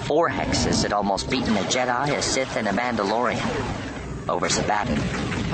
[0.06, 4.30] four hexes had almost beaten a Jedi, a Sith, and a Mandalorian.
[4.30, 5.00] Over Sebaddon,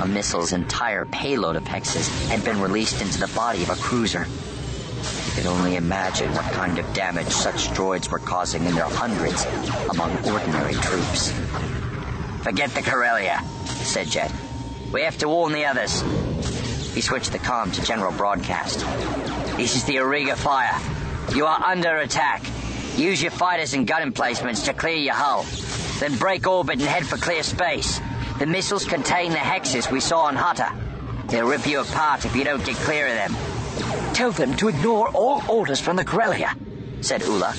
[0.00, 4.26] a missile's entire payload of hexes had been released into the body of a cruiser.
[4.26, 9.46] You could only imagine what kind of damage such droids were causing in their hundreds
[9.88, 11.32] among ordinary troops.
[12.42, 14.30] Forget the Corellia, said Jet.
[14.92, 16.02] We have to warn the others.
[16.94, 18.80] He switched the comm to general broadcast.
[19.56, 20.76] This is the Auriga Fire.
[21.34, 22.42] You are under attack.
[22.96, 25.46] Use your fighters and gun emplacements to clear your hull.
[26.00, 28.00] Then break orbit and head for clear space.
[28.40, 30.74] The missiles contain the hexes we saw on Hutta.
[31.28, 34.12] They'll rip you apart if you don't get clear of them.
[34.12, 36.56] Tell them to ignore all orders from the Corellia,
[37.02, 37.50] said Ula.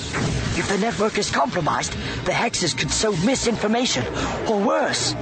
[0.54, 1.92] If the network is compromised,
[2.24, 4.04] the hexes could sow misinformation,
[4.48, 5.14] or worse.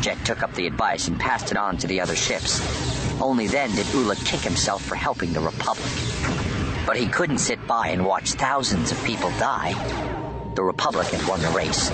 [0.00, 2.60] Jet took up the advice and passed it on to the other ships.
[3.20, 5.90] Only then did Ula kick himself for helping the Republic.
[6.86, 9.74] But he couldn't sit by and watch thousands of people die.
[10.54, 11.90] The Republic had won the race.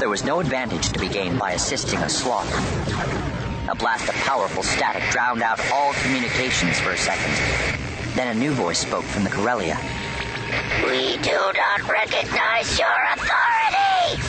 [0.00, 2.56] There was no advantage to be gained by assisting a slaughter.
[3.68, 7.32] A blast of powerful static drowned out all communications for a second.
[8.16, 9.78] Then a new voice spoke from the Corellia.
[10.84, 14.20] We do not recognize your authority!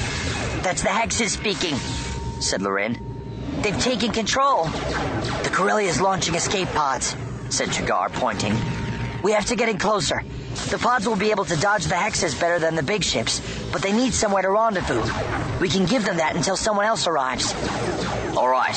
[0.62, 1.76] That's the Hexes speaking,
[2.40, 3.00] said Larin.
[3.62, 4.66] They've taken control.
[4.66, 7.16] The Corellia is launching escape pods,
[7.50, 8.56] said Shigar, pointing.
[9.24, 10.24] We have to get in closer.
[10.70, 13.82] The pods will be able to dodge the Hexes better than the big ships, but
[13.82, 15.04] they need somewhere to rendezvous.
[15.60, 17.54] We can give them that until someone else arrives.
[18.38, 18.76] All right,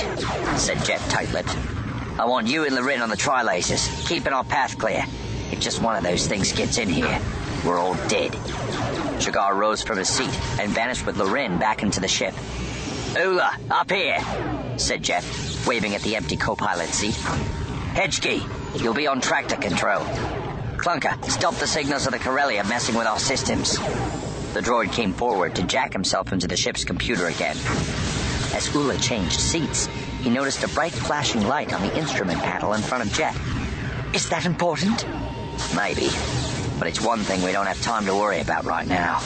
[0.57, 1.55] said Jet tight-lipped.
[2.19, 5.05] I want you and Larin on the trilasers, keeping our path clear.
[5.55, 7.21] If just one of those things gets in here,
[7.64, 8.35] we're all dead.
[9.23, 12.35] Shigar rose from his seat and vanished with Larin back into the ship.
[13.17, 14.19] Ula, up here,
[14.79, 15.25] said Jet,
[15.64, 17.14] waving at the empty co-pilot seat.
[17.95, 20.01] Hetchkee, you'll be on tractor control.
[20.77, 23.77] Clunker, stop the signals of the Corellia messing with our systems.
[24.55, 27.57] The droid came forward to jack himself into the ship's computer again.
[28.55, 29.87] As Ula changed seats,
[30.21, 33.37] he noticed a bright flashing light on the instrument panel in front of Jet.
[34.14, 35.07] Is that important?
[35.77, 36.09] Maybe.
[36.79, 39.21] But it's one thing we don't have time to worry about right now.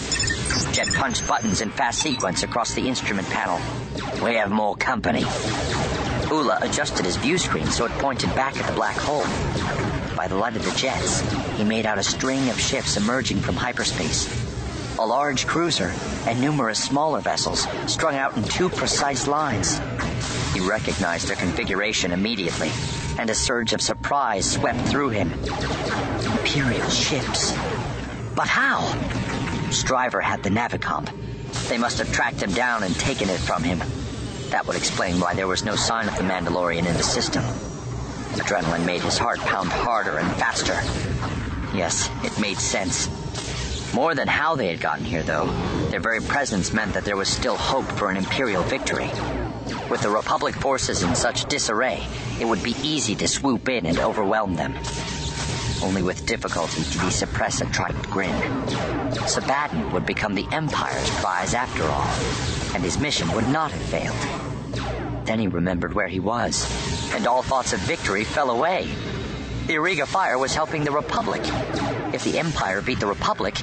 [0.72, 3.58] Jet punched buttons in fast sequence across the instrument panel.
[4.22, 5.24] We have more company.
[6.30, 9.24] Ula adjusted his view screen so it pointed back at the black hole.
[10.16, 11.20] By the light of the jets,
[11.56, 14.47] he made out a string of ships emerging from hyperspace.
[15.00, 15.92] A large cruiser
[16.26, 19.80] and numerous smaller vessels strung out in two precise lines.
[20.52, 22.72] He recognized their configuration immediately,
[23.16, 25.32] and a surge of surprise swept through him.
[26.24, 27.52] Imperial ships.
[28.34, 28.80] But how?
[29.70, 31.10] Stryver had the Navicomp.
[31.68, 33.78] They must have tracked him down and taken it from him.
[34.50, 37.44] That would explain why there was no sign of the Mandalorian in the system.
[38.34, 40.74] Adrenaline made his heart pound harder and faster.
[41.76, 43.08] Yes, it made sense.
[43.98, 45.46] More than how they had gotten here, though,
[45.90, 49.10] their very presence meant that there was still hope for an Imperial victory.
[49.90, 52.06] With the Republic forces in such disarray,
[52.38, 54.76] it would be easy to swoop in and overwhelm them.
[55.82, 58.32] Only with difficulty did he suppress a trident grin.
[59.26, 62.08] Sebaddon would become the Empire's prize after all,
[62.76, 65.26] and his mission would not have failed.
[65.26, 66.64] Then he remembered where he was,
[67.14, 68.88] and all thoughts of victory fell away.
[69.66, 71.42] The Auriga Fire was helping the Republic.
[72.14, 73.56] If the Empire beat the Republic,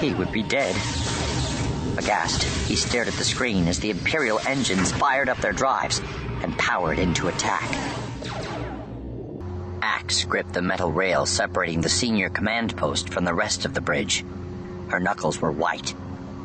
[0.00, 0.74] he would be dead.
[1.96, 6.00] Aghast, he stared at the screen as the Imperial engines fired up their drives
[6.42, 7.62] and powered into attack.
[9.80, 13.80] Ax gripped the metal rail separating the senior command post from the rest of the
[13.80, 14.24] bridge.
[14.88, 15.94] Her knuckles were white.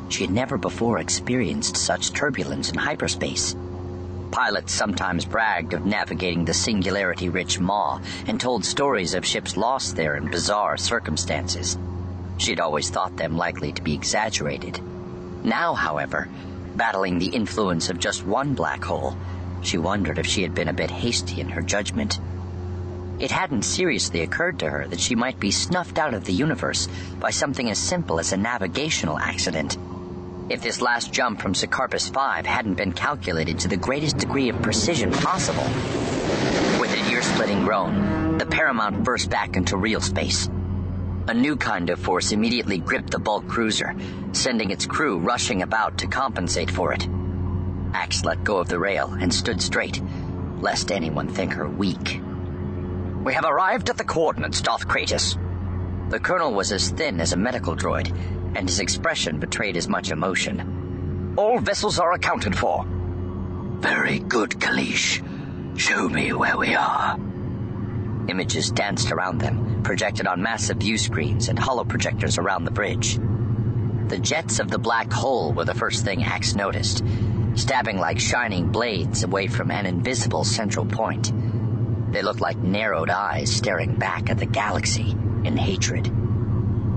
[0.08, 3.54] She had never before experienced such turbulence in hyperspace.
[4.30, 9.96] Pilots sometimes bragged of navigating the singularity rich maw and told stories of ships lost
[9.96, 11.76] there in bizarre circumstances.
[12.40, 14.80] She'd always thought them likely to be exaggerated.
[15.44, 16.26] Now, however,
[16.74, 19.14] battling the influence of just one black hole,
[19.60, 22.18] she wondered if she had been a bit hasty in her judgment.
[23.18, 26.88] It hadn't seriously occurred to her that she might be snuffed out of the universe
[27.18, 29.76] by something as simple as a navigational accident.
[30.48, 34.62] If this last jump from Sakarpus 5 hadn't been calculated to the greatest degree of
[34.62, 35.64] precision possible.
[36.80, 40.48] With an ear-splitting groan, the Paramount burst back into real space.
[41.28, 43.94] A new kind of force immediately gripped the bulk cruiser,
[44.32, 47.06] sending its crew rushing about to compensate for it.
[47.92, 50.00] Ax let go of the rail and stood straight,
[50.60, 52.20] lest anyone think her weak.
[53.24, 55.36] We have arrived at the coordinates, Darth Chratis.
[56.10, 58.08] The colonel was as thin as a medical droid,
[58.56, 61.34] and his expression betrayed as much emotion.
[61.36, 62.84] All vessels are accounted for.
[63.78, 65.22] Very good, Kalish.
[65.78, 67.18] Show me where we are.
[68.30, 73.18] Images danced around them, projected on massive view screens and hollow projectors around the bridge.
[74.06, 77.02] The jets of the black hole were the first thing Ax noticed,
[77.56, 81.32] stabbing like shining blades away from an invisible central point.
[82.12, 85.10] They looked like narrowed eyes staring back at the galaxy
[85.44, 86.06] in hatred.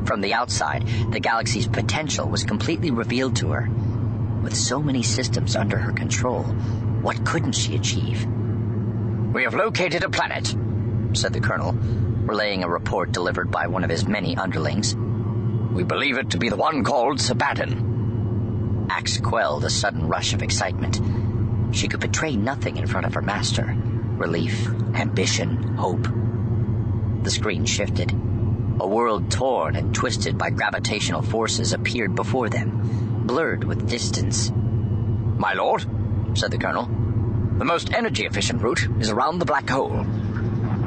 [0.05, 3.67] From the outside, the galaxy's potential was completely revealed to her.
[4.43, 6.43] With so many systems under her control,
[7.01, 8.23] what couldn't she achieve?
[9.33, 10.53] We have located a planet,
[11.15, 14.95] said the colonel, relaying a report delivered by one of his many underlings.
[15.73, 18.87] We believe it to be the one called Sebaddon.
[18.89, 20.99] Ax quelled a sudden rush of excitement.
[21.75, 23.75] She could betray nothing in front of her master
[24.17, 26.07] relief, ambition, hope.
[27.23, 28.11] The screen shifted.
[28.79, 34.51] A world torn and twisted by gravitational forces appeared before them, blurred with distance.
[34.51, 35.85] My lord,
[36.35, 36.85] said the colonel,
[37.57, 40.05] the most energy efficient route is around the black hole.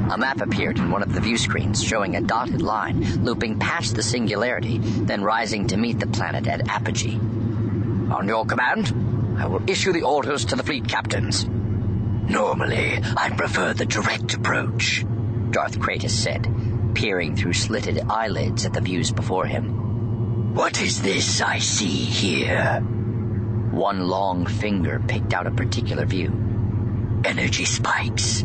[0.09, 3.95] A map appeared in one of the view screens showing a dotted line looping past
[3.95, 7.17] the singularity, then rising to meet the planet at apogee.
[7.17, 8.93] On your command,
[9.37, 11.45] I will issue the orders to the fleet captains.
[11.45, 15.05] Normally, I prefer the direct approach,
[15.51, 16.47] Darth Chratis said,
[16.95, 20.53] peering through slitted eyelids at the views before him.
[20.55, 22.79] What is this I see here?
[23.71, 26.31] One long finger picked out a particular view.
[27.25, 28.43] Energy spikes.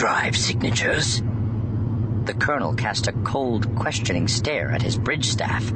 [0.00, 1.22] Drive signatures.
[2.24, 5.70] The colonel cast a cold, questioning stare at his bridge staff.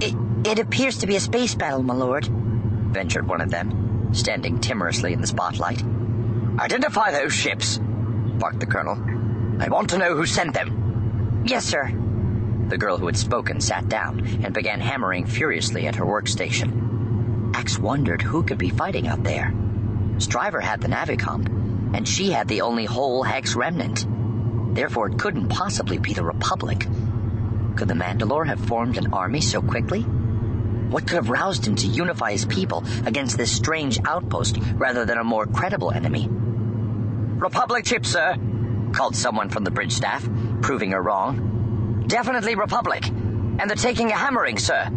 [0.00, 0.14] It,
[0.46, 5.12] it appears to be a space battle, my lord, ventured one of them, standing timorously
[5.12, 5.82] in the spotlight.
[6.60, 8.94] Identify those ships, barked the colonel.
[9.60, 11.42] I want to know who sent them.
[11.44, 11.90] Yes, sir.
[12.68, 17.50] The girl who had spoken sat down and began hammering furiously at her workstation.
[17.56, 19.52] Ax wondered who could be fighting out there.
[20.18, 21.63] Stryver had the Navicomp,
[21.94, 24.04] and she had the only whole Hex remnant.
[24.74, 26.80] Therefore, it couldn't possibly be the Republic.
[27.76, 30.02] Could the Mandalore have formed an army so quickly?
[30.02, 35.18] What could have roused him to unify his people against this strange outpost rather than
[35.18, 36.28] a more credible enemy?
[36.28, 38.36] Republic ship, sir,
[38.92, 40.28] called someone from the bridge staff,
[40.62, 42.04] proving her wrong.
[42.08, 43.06] Definitely Republic.
[43.06, 44.88] And they're taking a hammering, sir.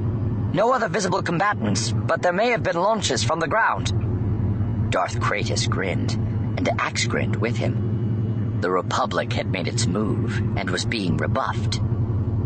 [0.53, 4.89] No other visible combatants, but there may have been launches from the ground.
[4.89, 6.17] Darth Chratis grinned,
[6.57, 8.57] and Ax grinned with him.
[8.59, 11.79] The Republic had made its move and was being rebuffed.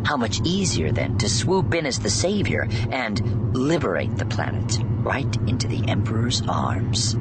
[0.04, 5.34] How much easier, then, to swoop in as the savior and liberate the planet right
[5.48, 7.16] into the Emperor's arms.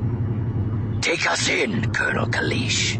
[1.01, 2.99] Take us in, Colonel Kalish,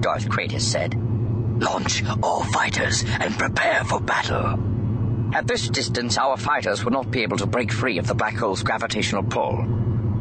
[0.00, 0.94] Darth Chratis said.
[0.94, 5.34] Launch all fighters and prepare for battle.
[5.34, 8.36] At this distance, our fighters will not be able to break free of the black
[8.36, 9.64] hole's gravitational pull,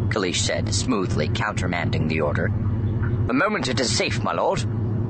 [0.09, 2.51] Kalish said, smoothly countermanding the order.
[3.25, 4.65] The moment it is safe, my lord,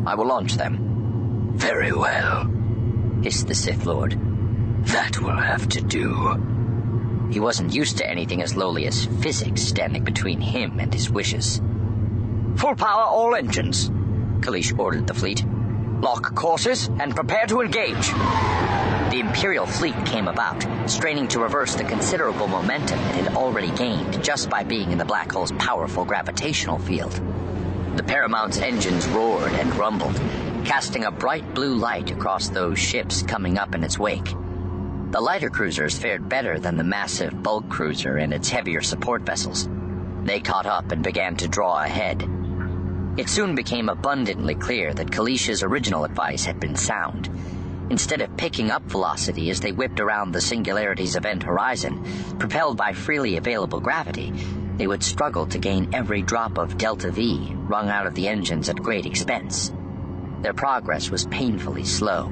[0.05, 1.53] I will launch them.
[1.55, 2.47] Very well,
[3.23, 4.19] hissed the Sith Lord.
[4.85, 7.29] That will have to do.
[7.31, 11.59] He wasn't used to anything as lowly as physics standing between him and his wishes.
[12.57, 13.89] Full power all engines,
[14.41, 15.43] Kalish ordered the fleet.
[16.01, 18.09] Lock courses and prepare to engage.
[19.09, 24.23] The Imperial fleet came about, straining to reverse the considerable momentum it had already gained
[24.23, 27.19] just by being in the black hole's powerful gravitational field.
[27.95, 30.15] The Paramount's engines roared and rumbled,
[30.65, 34.33] casting a bright blue light across those ships coming up in its wake.
[35.11, 39.69] The lighter cruisers fared better than the massive bulk cruiser and its heavier support vessels.
[40.23, 42.27] They caught up and began to draw ahead,
[43.15, 47.29] it soon became abundantly clear that Kalisha's original advice had been sound.
[47.91, 52.03] Instead of picking up velocity as they whipped around the Singularity's event horizon,
[52.39, 54.33] propelled by freely available gravity,
[54.77, 58.69] they would struggle to gain every drop of delta V wrung out of the engines
[58.69, 59.73] at great expense.
[60.41, 62.31] Their progress was painfully slow.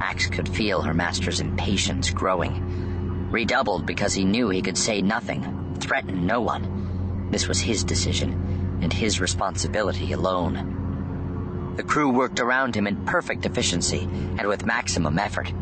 [0.00, 5.76] Ax could feel her master's impatience growing, redoubled because he knew he could say nothing,
[5.78, 7.28] threaten no one.
[7.30, 11.74] This was his decision and his responsibility alone.
[11.76, 15.52] The crew worked around him in perfect efficiency and with maximum effort.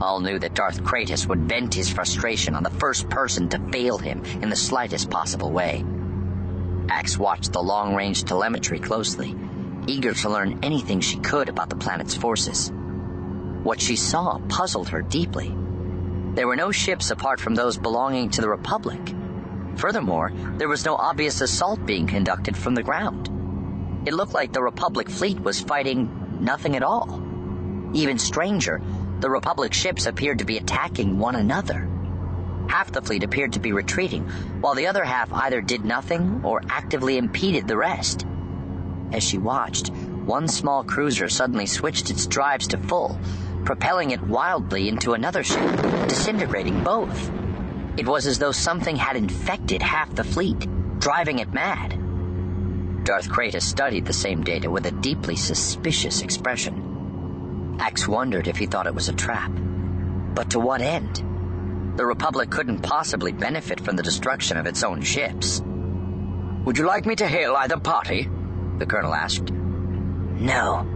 [0.00, 3.98] All knew that Darth Chratis would vent his frustration on the first person to fail
[3.98, 5.84] him in the slightest possible way.
[6.88, 9.36] Ax watched the long range telemetry closely,
[9.86, 12.72] eager to learn anything she could about the planet's forces.
[13.62, 15.54] What she saw puzzled her deeply.
[16.34, 19.00] There were no ships apart from those belonging to the Republic.
[19.76, 23.30] Furthermore, there was no obvious assault being conducted from the ground.
[24.06, 27.22] It looked like the Republic fleet was fighting nothing at all.
[27.94, 28.82] Even stranger,
[29.20, 31.88] the Republic ships appeared to be attacking one another.
[32.68, 34.24] Half the fleet appeared to be retreating,
[34.60, 38.26] while the other half either did nothing or actively impeded the rest.
[39.12, 43.18] As she watched, one small cruiser suddenly switched its drives to full,
[43.64, 45.70] propelling it wildly into another ship,
[46.08, 47.30] disintegrating both.
[47.96, 50.66] It was as though something had infected half the fleet,
[50.98, 51.90] driving it mad.
[53.04, 56.93] Darth Chratis studied the same data with a deeply suspicious expression.
[57.78, 59.50] Ax wondered if he thought it was a trap.
[60.34, 61.22] But to what end?
[61.96, 65.62] The Republic couldn't possibly benefit from the destruction of its own ships.
[66.64, 68.28] Would you like me to hail either party?
[68.78, 69.50] The colonel asked.
[69.50, 70.86] No,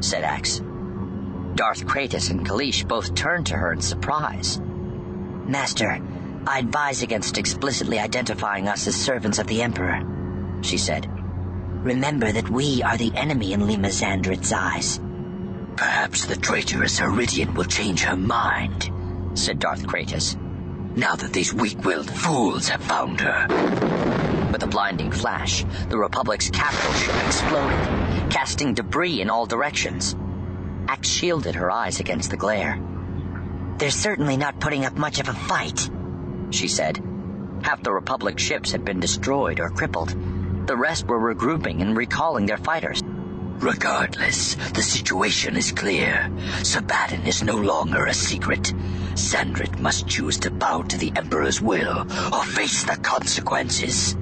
[0.00, 0.60] said Ax.
[1.54, 4.60] Darth Chratis and Kalish both turned to her in surprise.
[4.60, 6.00] Master,
[6.46, 10.02] I advise against explicitly identifying us as servants of the Emperor,
[10.62, 11.10] she said.
[11.82, 15.00] Remember that we are the enemy in Lema Xandret's eyes.
[15.78, 18.90] Perhaps the traitorous Heridian will change her mind,
[19.34, 20.36] said Darth Chratis.
[20.96, 23.46] Now that these weak-willed fools have found her.
[24.50, 27.78] With a blinding flash, the Republic's capital ship exploded,
[28.28, 30.16] casting debris in all directions.
[30.88, 32.82] Ax shielded her eyes against the glare.
[33.76, 35.88] They're certainly not putting up much of a fight,
[36.50, 37.00] she said.
[37.62, 40.08] Half the Republic ships had been destroyed or crippled.
[40.66, 43.00] The rest were regrouping and recalling their fighters.
[43.58, 46.30] Regardless, the situation is clear.
[46.62, 48.72] Sebaddon is no longer a secret.
[49.14, 54.16] Xandret must choose to bow to the Emperor's will or face the consequences.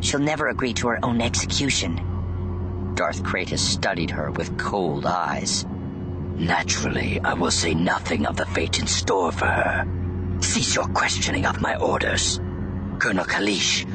[0.00, 2.92] She'll never agree to her own execution.
[2.96, 5.64] Darth Chratis studied her with cold eyes.
[6.34, 9.86] Naturally, I will say nothing of the fate in store for her.
[10.40, 12.40] Cease your questioning of my orders.
[12.98, 13.86] Colonel Kalish,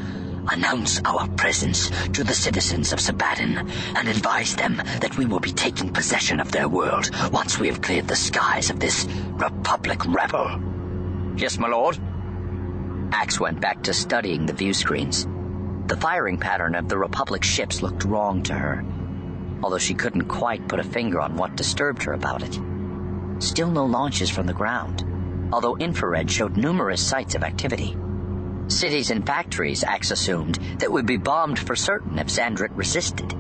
[0.50, 5.52] announce our presence to the citizens of Sebaddon and advise them that we will be
[5.52, 10.62] taking possession of their world once we have cleared the skies of this Republic rebel.
[11.36, 12.00] Yes, my lord.
[13.12, 15.28] Ax went back to studying the view screens.
[15.88, 18.84] The firing pattern of the Republic ships looked wrong to her,
[19.64, 22.60] although she couldn't quite put a finger on what disturbed her about it.
[23.39, 25.06] Still no launches from the ground,
[25.54, 27.95] although infrared showed numerous sites of activity.
[28.68, 33.34] Cities and factories, Ax assumed, that would be bombed for certain if Xandret resisted.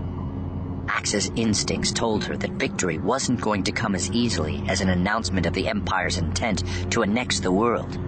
[0.87, 5.45] Ax's instincts told her that victory wasn't going to come as easily as an announcement
[5.45, 7.99] of the Empire's intent to annex the world.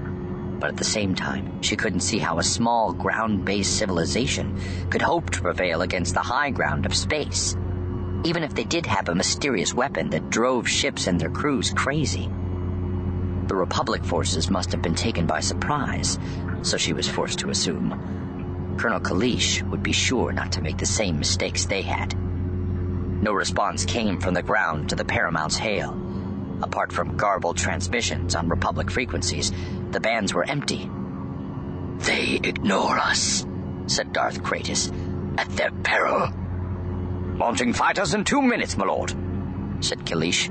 [0.61, 4.57] But at the same time, she couldn't see how a small ground based civilization
[4.89, 7.55] could hope to prevail against the high ground of space,
[8.23, 12.29] even if they did have a mysterious weapon that drove ships and their crews crazy.
[13.47, 16.17] The Republic forces must have been taken by surprise,
[16.61, 18.75] so she was forced to assume.
[18.79, 22.17] Colonel Kalish would be sure not to make the same mistakes they had.
[23.21, 25.91] No response came from the ground to the Paramount's hail.
[26.61, 29.51] Apart from garbled transmissions on Republic frequencies,
[29.91, 30.89] the bands were empty.
[31.97, 33.45] They ignore us,
[33.87, 34.93] said Darth Chratis,
[35.37, 36.29] at their peril.
[37.35, 39.13] Launching fighters in two minutes, my lord,
[39.81, 40.49] said Kalish.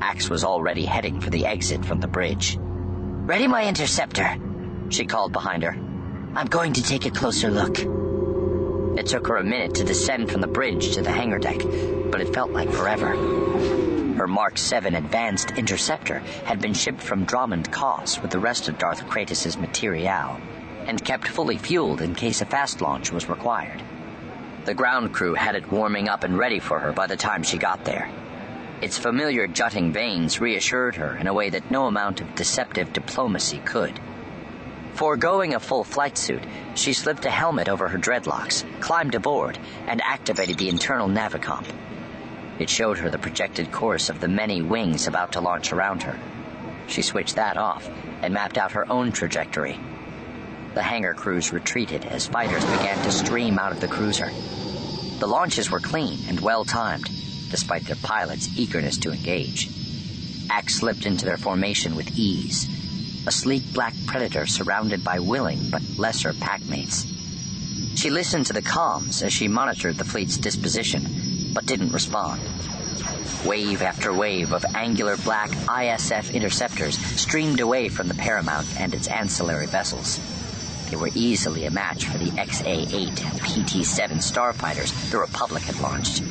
[0.00, 2.58] Ax was already heading for the exit from the bridge.
[2.60, 4.36] Ready my interceptor,
[4.90, 5.76] she called behind her.
[6.34, 7.78] I'm going to take a closer look.
[8.98, 11.60] It took her a minute to descend from the bridge to the hangar deck,
[12.10, 13.16] but it felt like forever.
[14.16, 18.78] Her Mark 7 Advanced Interceptor had been shipped from Dromund Kaas with the rest of
[18.78, 20.38] Darth Chratis' material,
[20.86, 23.82] and kept fully fueled in case a fast launch was required.
[24.66, 27.56] The ground crew had it warming up and ready for her by the time she
[27.56, 28.10] got there.
[28.82, 33.58] Its familiar jutting vanes reassured her in a way that no amount of deceptive diplomacy
[33.64, 33.98] could.
[34.94, 36.42] Foregoing a full flight suit,
[36.74, 41.66] she slipped a helmet over her dreadlocks, climbed aboard, and activated the internal navicomp.
[42.58, 46.18] It showed her the projected course of the many wings about to launch around her.
[46.86, 47.88] She switched that off
[48.20, 49.78] and mapped out her own trajectory.
[50.74, 54.30] The hangar crews retreated as fighters began to stream out of the cruiser.
[55.18, 57.10] The launches were clean and well timed,
[57.50, 59.70] despite their pilots' eagerness to engage.
[60.50, 62.68] Ax slipped into their formation with ease,
[63.26, 67.06] a sleek black predator surrounded by willing but lesser packmates.
[67.96, 72.40] She listened to the comms as she monitored the fleet's disposition, but didn't respond.
[73.44, 79.08] Wave after wave of angular black ISF interceptors streamed away from the Paramount and its
[79.08, 80.18] ancillary vessels.
[80.90, 85.62] They were easily a match for the XA 8 and PT 7 starfighters the Republic
[85.62, 86.22] had launched.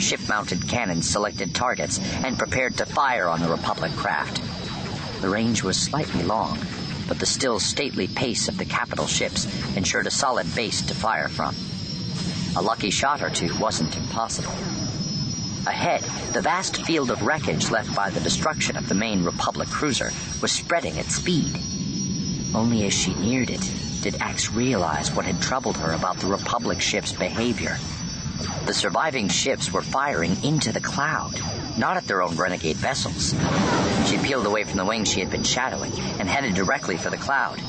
[0.00, 4.40] Ship mounted cannons selected targets and prepared to fire on the Republic craft.
[5.20, 6.58] The range was slightly long,
[7.06, 9.46] but the still stately pace of the capital ships
[9.76, 11.54] ensured a solid base to fire from.
[12.56, 14.54] A lucky shot or two wasn't impossible.
[15.66, 16.02] Ahead,
[16.32, 20.10] the vast field of wreckage left by the destruction of the main Republic cruiser
[20.40, 21.60] was spreading at speed.
[22.54, 23.70] Only as she neared it
[24.02, 27.76] did Ax realize what had troubled her about the Republic ship's behavior.
[28.66, 31.40] The surviving ships were firing into the cloud,
[31.76, 33.34] not at their own renegade vessels.
[34.08, 37.16] She peeled away from the wing she had been shadowing and headed directly for the
[37.16, 37.60] cloud.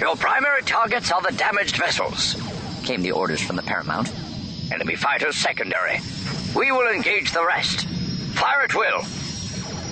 [0.00, 2.36] Your primary targets are the damaged vessels,
[2.84, 4.12] came the orders from the Paramount.
[4.72, 6.00] Enemy fighters secondary.
[6.54, 7.86] We will engage the rest.
[8.34, 9.02] Fire at will.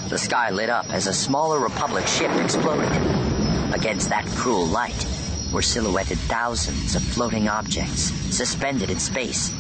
[0.09, 2.91] The sky lit up as a smaller Republic ship exploded.
[3.75, 5.07] Against that cruel light
[5.53, 9.53] were silhouetted thousands of floating objects suspended in space.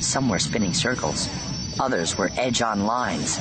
[0.00, 1.28] Some were spinning circles,
[1.80, 3.38] others were edge on lines.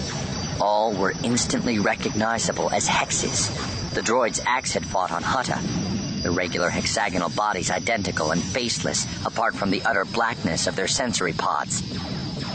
[0.59, 3.51] All were instantly recognizable as hexes.
[3.93, 6.25] The droids Ax had fought on Hutta.
[6.25, 11.83] Irregular hexagonal bodies identical and faceless, apart from the utter blackness of their sensory pods.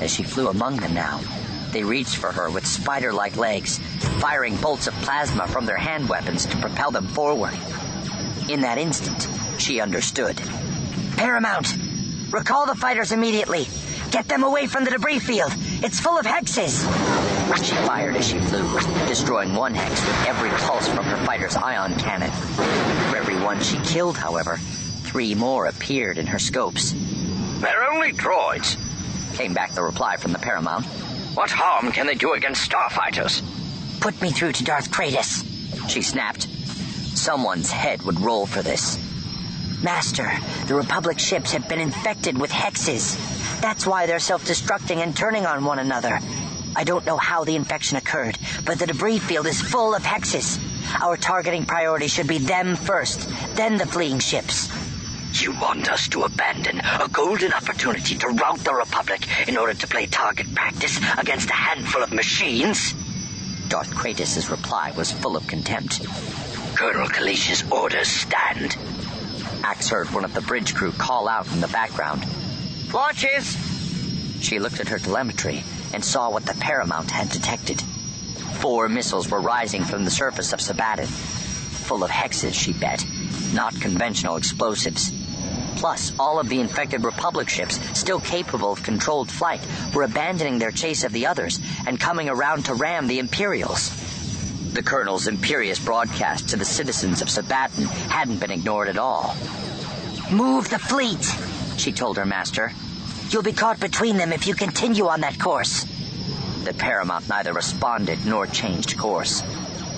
[0.01, 1.21] As she flew among them now,
[1.71, 3.79] they reached for her with spider like legs,
[4.21, 7.55] firing bolts of plasma from their hand weapons to propel them forward.
[8.49, 9.29] In that instant,
[9.59, 10.41] she understood.
[11.17, 11.77] Paramount!
[12.31, 13.67] Recall the fighters immediately!
[14.13, 15.55] Get them away from the debris field!
[15.83, 16.85] It's full of hexes!
[17.65, 21.99] She fired as she flew, destroying one hex with every pulse from her fighter's ion
[21.99, 22.31] cannon.
[22.31, 24.59] For every one she killed, however,
[25.05, 26.95] three more appeared in her scopes.
[27.61, 28.77] They're only droids.
[29.35, 30.85] came back the reply from the Paramount.
[31.35, 33.43] What harm can they do against starfighters?
[34.03, 35.43] Put me through to Darth Chratis,
[35.89, 36.49] she snapped.
[37.17, 38.99] Someone's head would roll for this.
[39.83, 40.31] Master,
[40.67, 43.17] the Republic ships have been infected with hexes.
[43.61, 46.21] That's why they're self-destructing and turning on one another.
[46.77, 50.61] I don't know how the infection occurred, but the debris field is full of hexes.
[51.03, 54.69] Our targeting priority should be them first, then the fleeing ships.
[55.43, 59.87] You want us to abandon a golden opportunity to rout the Republic in order to
[59.87, 62.95] play target practice against a handful of machines?
[63.69, 66.07] Darth Chratis' reply was full of contempt.
[66.77, 68.77] Colonel Kalish's orders stand.
[69.63, 72.25] Ax heard one of the bridge crew call out in the background.
[72.93, 73.57] Launches!
[74.41, 75.63] She looked at her telemetry
[75.95, 77.81] and saw what the Paramount had detected.
[78.61, 81.07] Four missiles were rising from the surface of Sebaddon.
[81.07, 83.05] Full of hexes, she bet,
[83.53, 85.13] not conventional explosives.
[85.77, 89.61] Plus, all of the infected Republic ships, still capable of controlled flight,
[89.95, 93.91] were abandoning their chase of the others and coming around to ram the Imperials.
[94.73, 99.37] The Colonel's imperious broadcast to the citizens of Sebaddon hadn't been ignored at all.
[100.31, 101.23] Move the fleet,
[101.77, 102.73] she told her master.
[103.29, 105.85] You'll be caught between them if you continue on that course.
[106.65, 109.43] The Paramount neither responded nor changed course.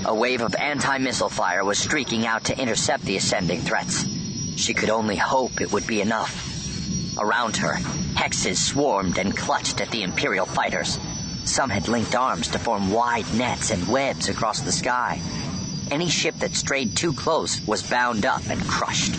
[0.07, 4.05] A wave of anti-missile fire was streaking out to intercept the ascending threats.
[4.57, 7.17] She could only hope it would be enough.
[7.17, 7.75] Around her,
[8.15, 10.99] hexes swarmed and clutched at the Imperial fighters.
[11.45, 15.21] Some had linked arms to form wide nets and webs across the sky.
[15.91, 19.15] Any ship that strayed too close was bound up and crushed.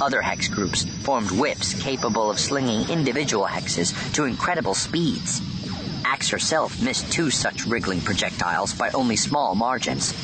[0.00, 5.40] Other hex groups formed whips capable of slinging individual hexes to incredible speeds.
[6.04, 10.14] Ax herself missed two such wriggling projectiles by only small margins.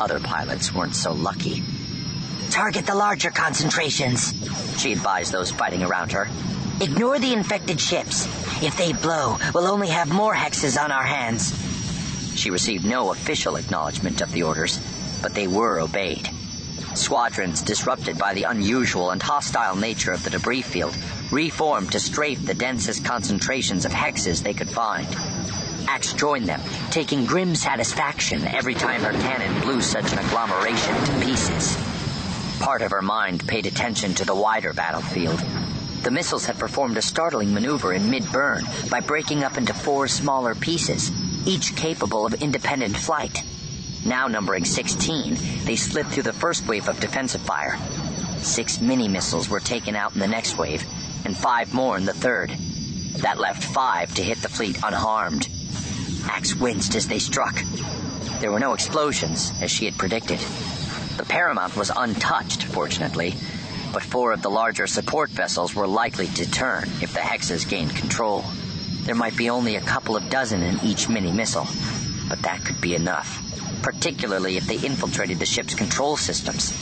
[0.00, 1.62] Other pilots weren't so lucky.
[2.50, 4.34] Target the larger concentrations,
[4.78, 6.28] she advised those fighting around her.
[6.80, 8.26] Ignore the infected ships.
[8.62, 11.52] If they blow, we'll only have more hexes on our hands.
[12.36, 14.80] She received no official acknowledgement of the orders,
[15.22, 16.28] but they were obeyed.
[16.94, 20.96] Squadrons disrupted by the unusual and hostile nature of the debris field
[21.30, 25.08] reformed to strafe the densest concentrations of hexes they could find.
[25.88, 31.26] Ax joined them, taking grim satisfaction every time her cannon blew such an agglomeration to
[31.26, 31.76] pieces.
[32.60, 35.40] Part of her mind paid attention to the wider battlefield.
[36.04, 40.54] The missiles had performed a startling maneuver in mid-burn by breaking up into four smaller
[40.54, 41.10] pieces,
[41.46, 43.42] each capable of independent flight.
[44.04, 47.78] Now numbering 16, they slid through the first wave of defensive fire.
[48.36, 50.84] Six mini-missiles were taken out in the next wave,
[51.24, 52.50] and five more in the third.
[53.22, 55.48] That left five to hit the fleet unharmed.
[56.26, 57.62] Ax winced as they struck.
[58.40, 60.40] There were no explosions, as she had predicted.
[61.16, 63.36] The Paramount was untouched, fortunately,
[63.94, 67.94] but four of the larger support vessels were likely to turn if the Hexes gained
[67.94, 68.44] control.
[69.02, 71.68] There might be only a couple of dozen in each mini-missile,
[72.28, 73.40] but that could be enough,
[73.82, 76.74] particularly if they infiltrated the ship's control systems.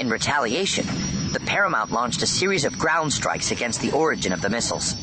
[0.00, 0.86] In retaliation,
[1.30, 4.96] the Paramount launched a series of ground strikes against the origin of the missiles.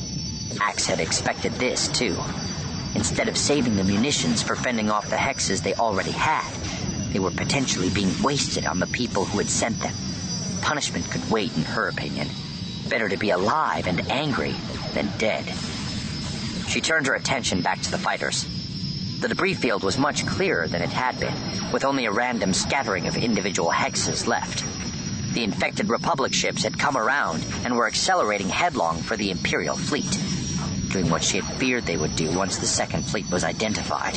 [0.60, 2.18] Ax had expected this, too.
[2.94, 6.52] Instead of saving the munitions for fending off the hexes they already had,
[7.14, 9.94] they were potentially being wasted on the people who had sent them.
[10.62, 12.28] Punishment could wait, in her opinion.
[12.90, 14.56] Better to be alive and angry
[14.94, 15.46] than dead.
[16.68, 18.46] She turned her attention back to the fighters.
[19.20, 21.34] The debris field was much clearer than it had been,
[21.72, 24.64] with only a random scattering of individual hexes left.
[25.34, 30.18] The infected Republic ships had come around and were accelerating headlong for the Imperial fleet,
[30.90, 34.16] doing what she had feared they would do once the Second Fleet was identified.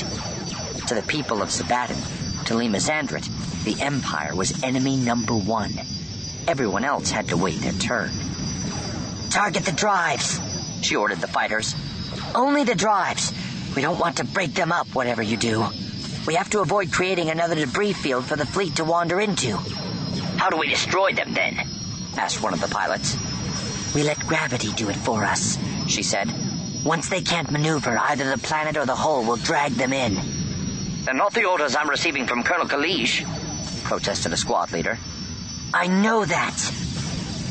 [0.88, 1.98] To the people of Sebaddon,
[2.46, 3.28] to Lema Xandret,
[3.64, 5.72] the Empire was enemy number one.
[6.46, 8.10] Everyone else had to wait their turn.
[9.30, 10.38] Target the drives,
[10.82, 11.74] she ordered the fighters.
[12.34, 13.32] Only the drives.
[13.74, 15.66] We don't want to break them up, whatever you do.
[16.26, 19.56] We have to avoid creating another debris field for the fleet to wander into.
[20.36, 21.66] How do we destroy them then?
[22.16, 23.16] asked one of the pilots.
[23.94, 26.30] We let gravity do it for us, she said.
[26.84, 30.18] Once they can't maneuver, either the planet or the hull will drag them in.
[31.04, 33.24] They're not the orders I'm receiving from Colonel Kalish,
[33.84, 34.98] protested a squad leader.
[35.74, 36.56] I know that.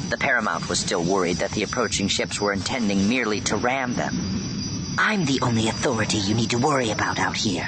[0.10, 4.96] The Paramount was still worried that the approaching ships were intending merely to ram them.
[4.98, 7.68] I'm the only authority you need to worry about out here.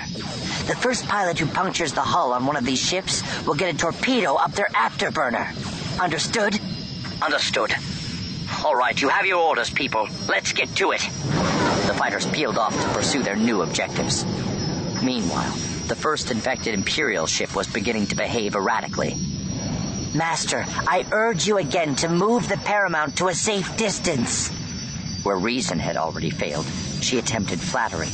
[0.68, 3.78] The first pilot who punctures the hull on one of these ships will get a
[3.78, 5.52] torpedo up their afterburner.
[6.02, 6.58] Understood?
[7.22, 7.76] Understood.
[8.64, 10.08] All right, you have your orders, people.
[10.30, 11.02] Let's get to it.
[11.02, 14.24] The fighters peeled off to pursue their new objectives.
[15.04, 15.52] Meanwhile,
[15.88, 19.18] the first infected Imperial ship was beginning to behave erratically.
[20.16, 24.48] Master, I urge you again to move the Paramount to a safe distance.
[25.24, 26.66] Where reason had already failed,
[27.02, 28.08] she attempted flattery.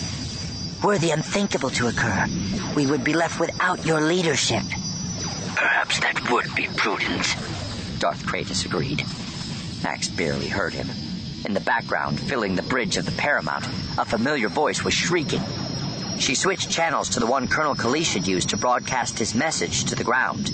[0.84, 2.26] Were the unthinkable to occur,
[2.76, 4.64] we would be left without your leadership.
[5.56, 7.36] Perhaps that would be prudent.
[8.00, 9.06] Darth Chratis agreed.
[9.84, 10.90] Max barely heard him.
[11.46, 13.66] In the background, filling the bridge of the Paramount,
[14.00, 15.44] a familiar voice was shrieking.
[16.18, 19.96] She switched channels to the one Colonel Kalish had used to broadcast his message to
[19.96, 20.52] the ground.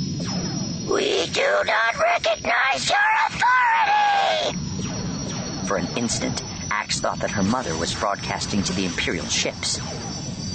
[0.90, 4.58] We do not recognize your authority!
[5.68, 9.82] For an instant, Ax thought that her mother was broadcasting to the Imperial ships.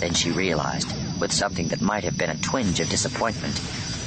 [0.01, 3.61] Then she realized, with something that might have been a twinge of disappointment,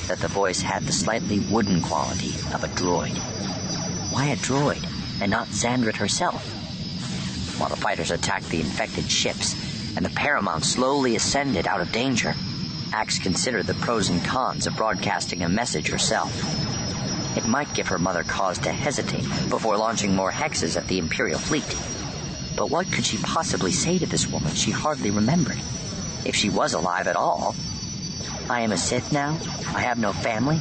[0.07, 3.15] that the voice had the slightly wooden quality of a droid.
[4.11, 4.83] Why a droid,
[5.21, 6.43] and not Xandret herself?
[7.59, 9.55] While the fighters attacked the infected ships,
[9.95, 12.33] and the Paramount slowly ascended out of danger,
[12.93, 16.33] Ax considered the pros and cons of broadcasting a message herself.
[17.37, 21.39] It might give her mother cause to hesitate before launching more hexes at the Imperial
[21.39, 21.67] fleet.
[22.55, 25.59] But what could she possibly say to this woman she hardly remembered?
[26.23, 27.55] If she was alive at all.
[28.49, 29.37] I am a Sith now?
[29.73, 30.59] I have no family?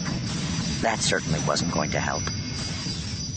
[0.80, 2.22] That certainly wasn't going to help.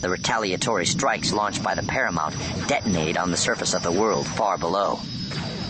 [0.00, 2.34] The retaliatory strikes launched by the Paramount
[2.66, 5.00] detonated on the surface of the world far below.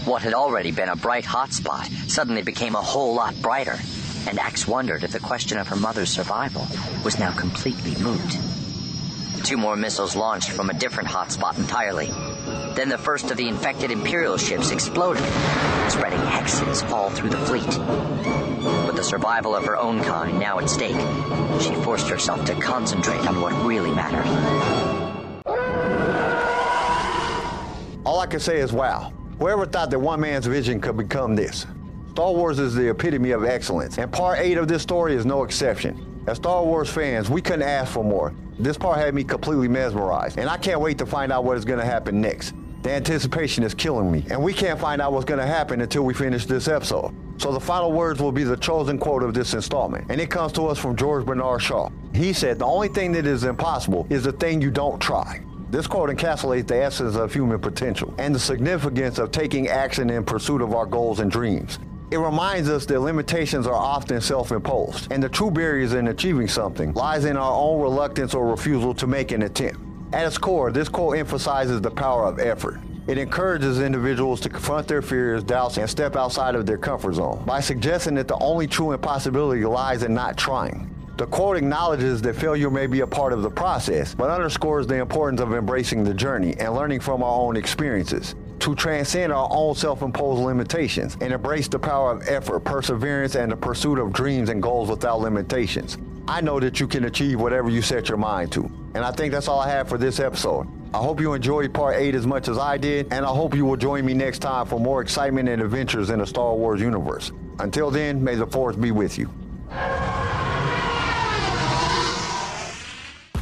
[0.08, 3.78] What had already been a bright hot spot suddenly became a whole lot brighter,
[4.26, 6.66] and Ax wondered if the question of her mother's survival
[7.04, 8.38] was now completely moot.
[9.44, 12.06] Two more missiles launched from a different hotspot entirely.
[12.74, 15.22] Then the first of the infected Imperial ships exploded,
[15.90, 17.66] spreading hexes all through the fleet.
[18.86, 20.96] With the survival of her own kind now at stake,
[21.60, 24.26] she forced herself to concentrate on what really mattered.
[28.06, 29.12] All I can say is wow.
[29.38, 31.64] Whoever thought that one man's vision could become this?
[32.10, 35.44] Star Wars is the epitome of excellence, and part 8 of this story is no
[35.44, 36.24] exception.
[36.26, 38.34] As Star Wars fans, we couldn't ask for more.
[38.58, 41.64] This part had me completely mesmerized, and I can't wait to find out what is
[41.64, 42.52] going to happen next.
[42.82, 46.02] The anticipation is killing me, and we can't find out what's going to happen until
[46.02, 47.14] we finish this episode.
[47.40, 50.50] So the final words will be the chosen quote of this installment, and it comes
[50.54, 51.90] to us from George Bernard Shaw.
[52.12, 55.40] He said, The only thing that is impossible is the thing you don't try.
[55.70, 60.24] This quote encapsulates the essence of human potential and the significance of taking action in
[60.24, 61.78] pursuit of our goals and dreams.
[62.10, 66.94] It reminds us that limitations are often self-imposed, and the true barriers in achieving something
[66.94, 69.78] lies in our own reluctance or refusal to make an attempt.
[70.14, 72.80] At its core, this quote emphasizes the power of effort.
[73.06, 77.42] It encourages individuals to confront their fears, doubts, and step outside of their comfort zone
[77.44, 80.87] by suggesting that the only true impossibility lies in not trying.
[81.18, 85.00] The quote acknowledges that failure may be a part of the process, but underscores the
[85.00, 89.74] importance of embracing the journey and learning from our own experiences to transcend our own
[89.74, 94.62] self-imposed limitations and embrace the power of effort, perseverance, and the pursuit of dreams and
[94.62, 95.98] goals without limitations.
[96.28, 98.70] I know that you can achieve whatever you set your mind to.
[98.94, 100.68] And I think that's all I have for this episode.
[100.94, 103.64] I hope you enjoyed part 8 as much as I did, and I hope you
[103.64, 107.32] will join me next time for more excitement and adventures in the Star Wars universe.
[107.58, 109.28] Until then, may the Force be with you.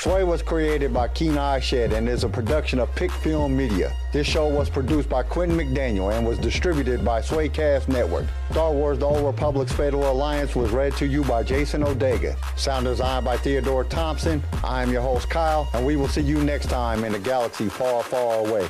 [0.00, 3.92] Sway was created by Keen Eye Shed and is a production of Pick Film Media.
[4.12, 8.26] This show was produced by Quentin McDaniel and was distributed by SWAAcast Network.
[8.50, 12.36] Star Wars The Old Republic's Fatal Alliance was read to you by Jason Odega.
[12.58, 14.42] Sound designed by Theodore Thompson.
[14.64, 17.68] I am your host Kyle, and we will see you next time in a galaxy
[17.68, 18.68] far, far away.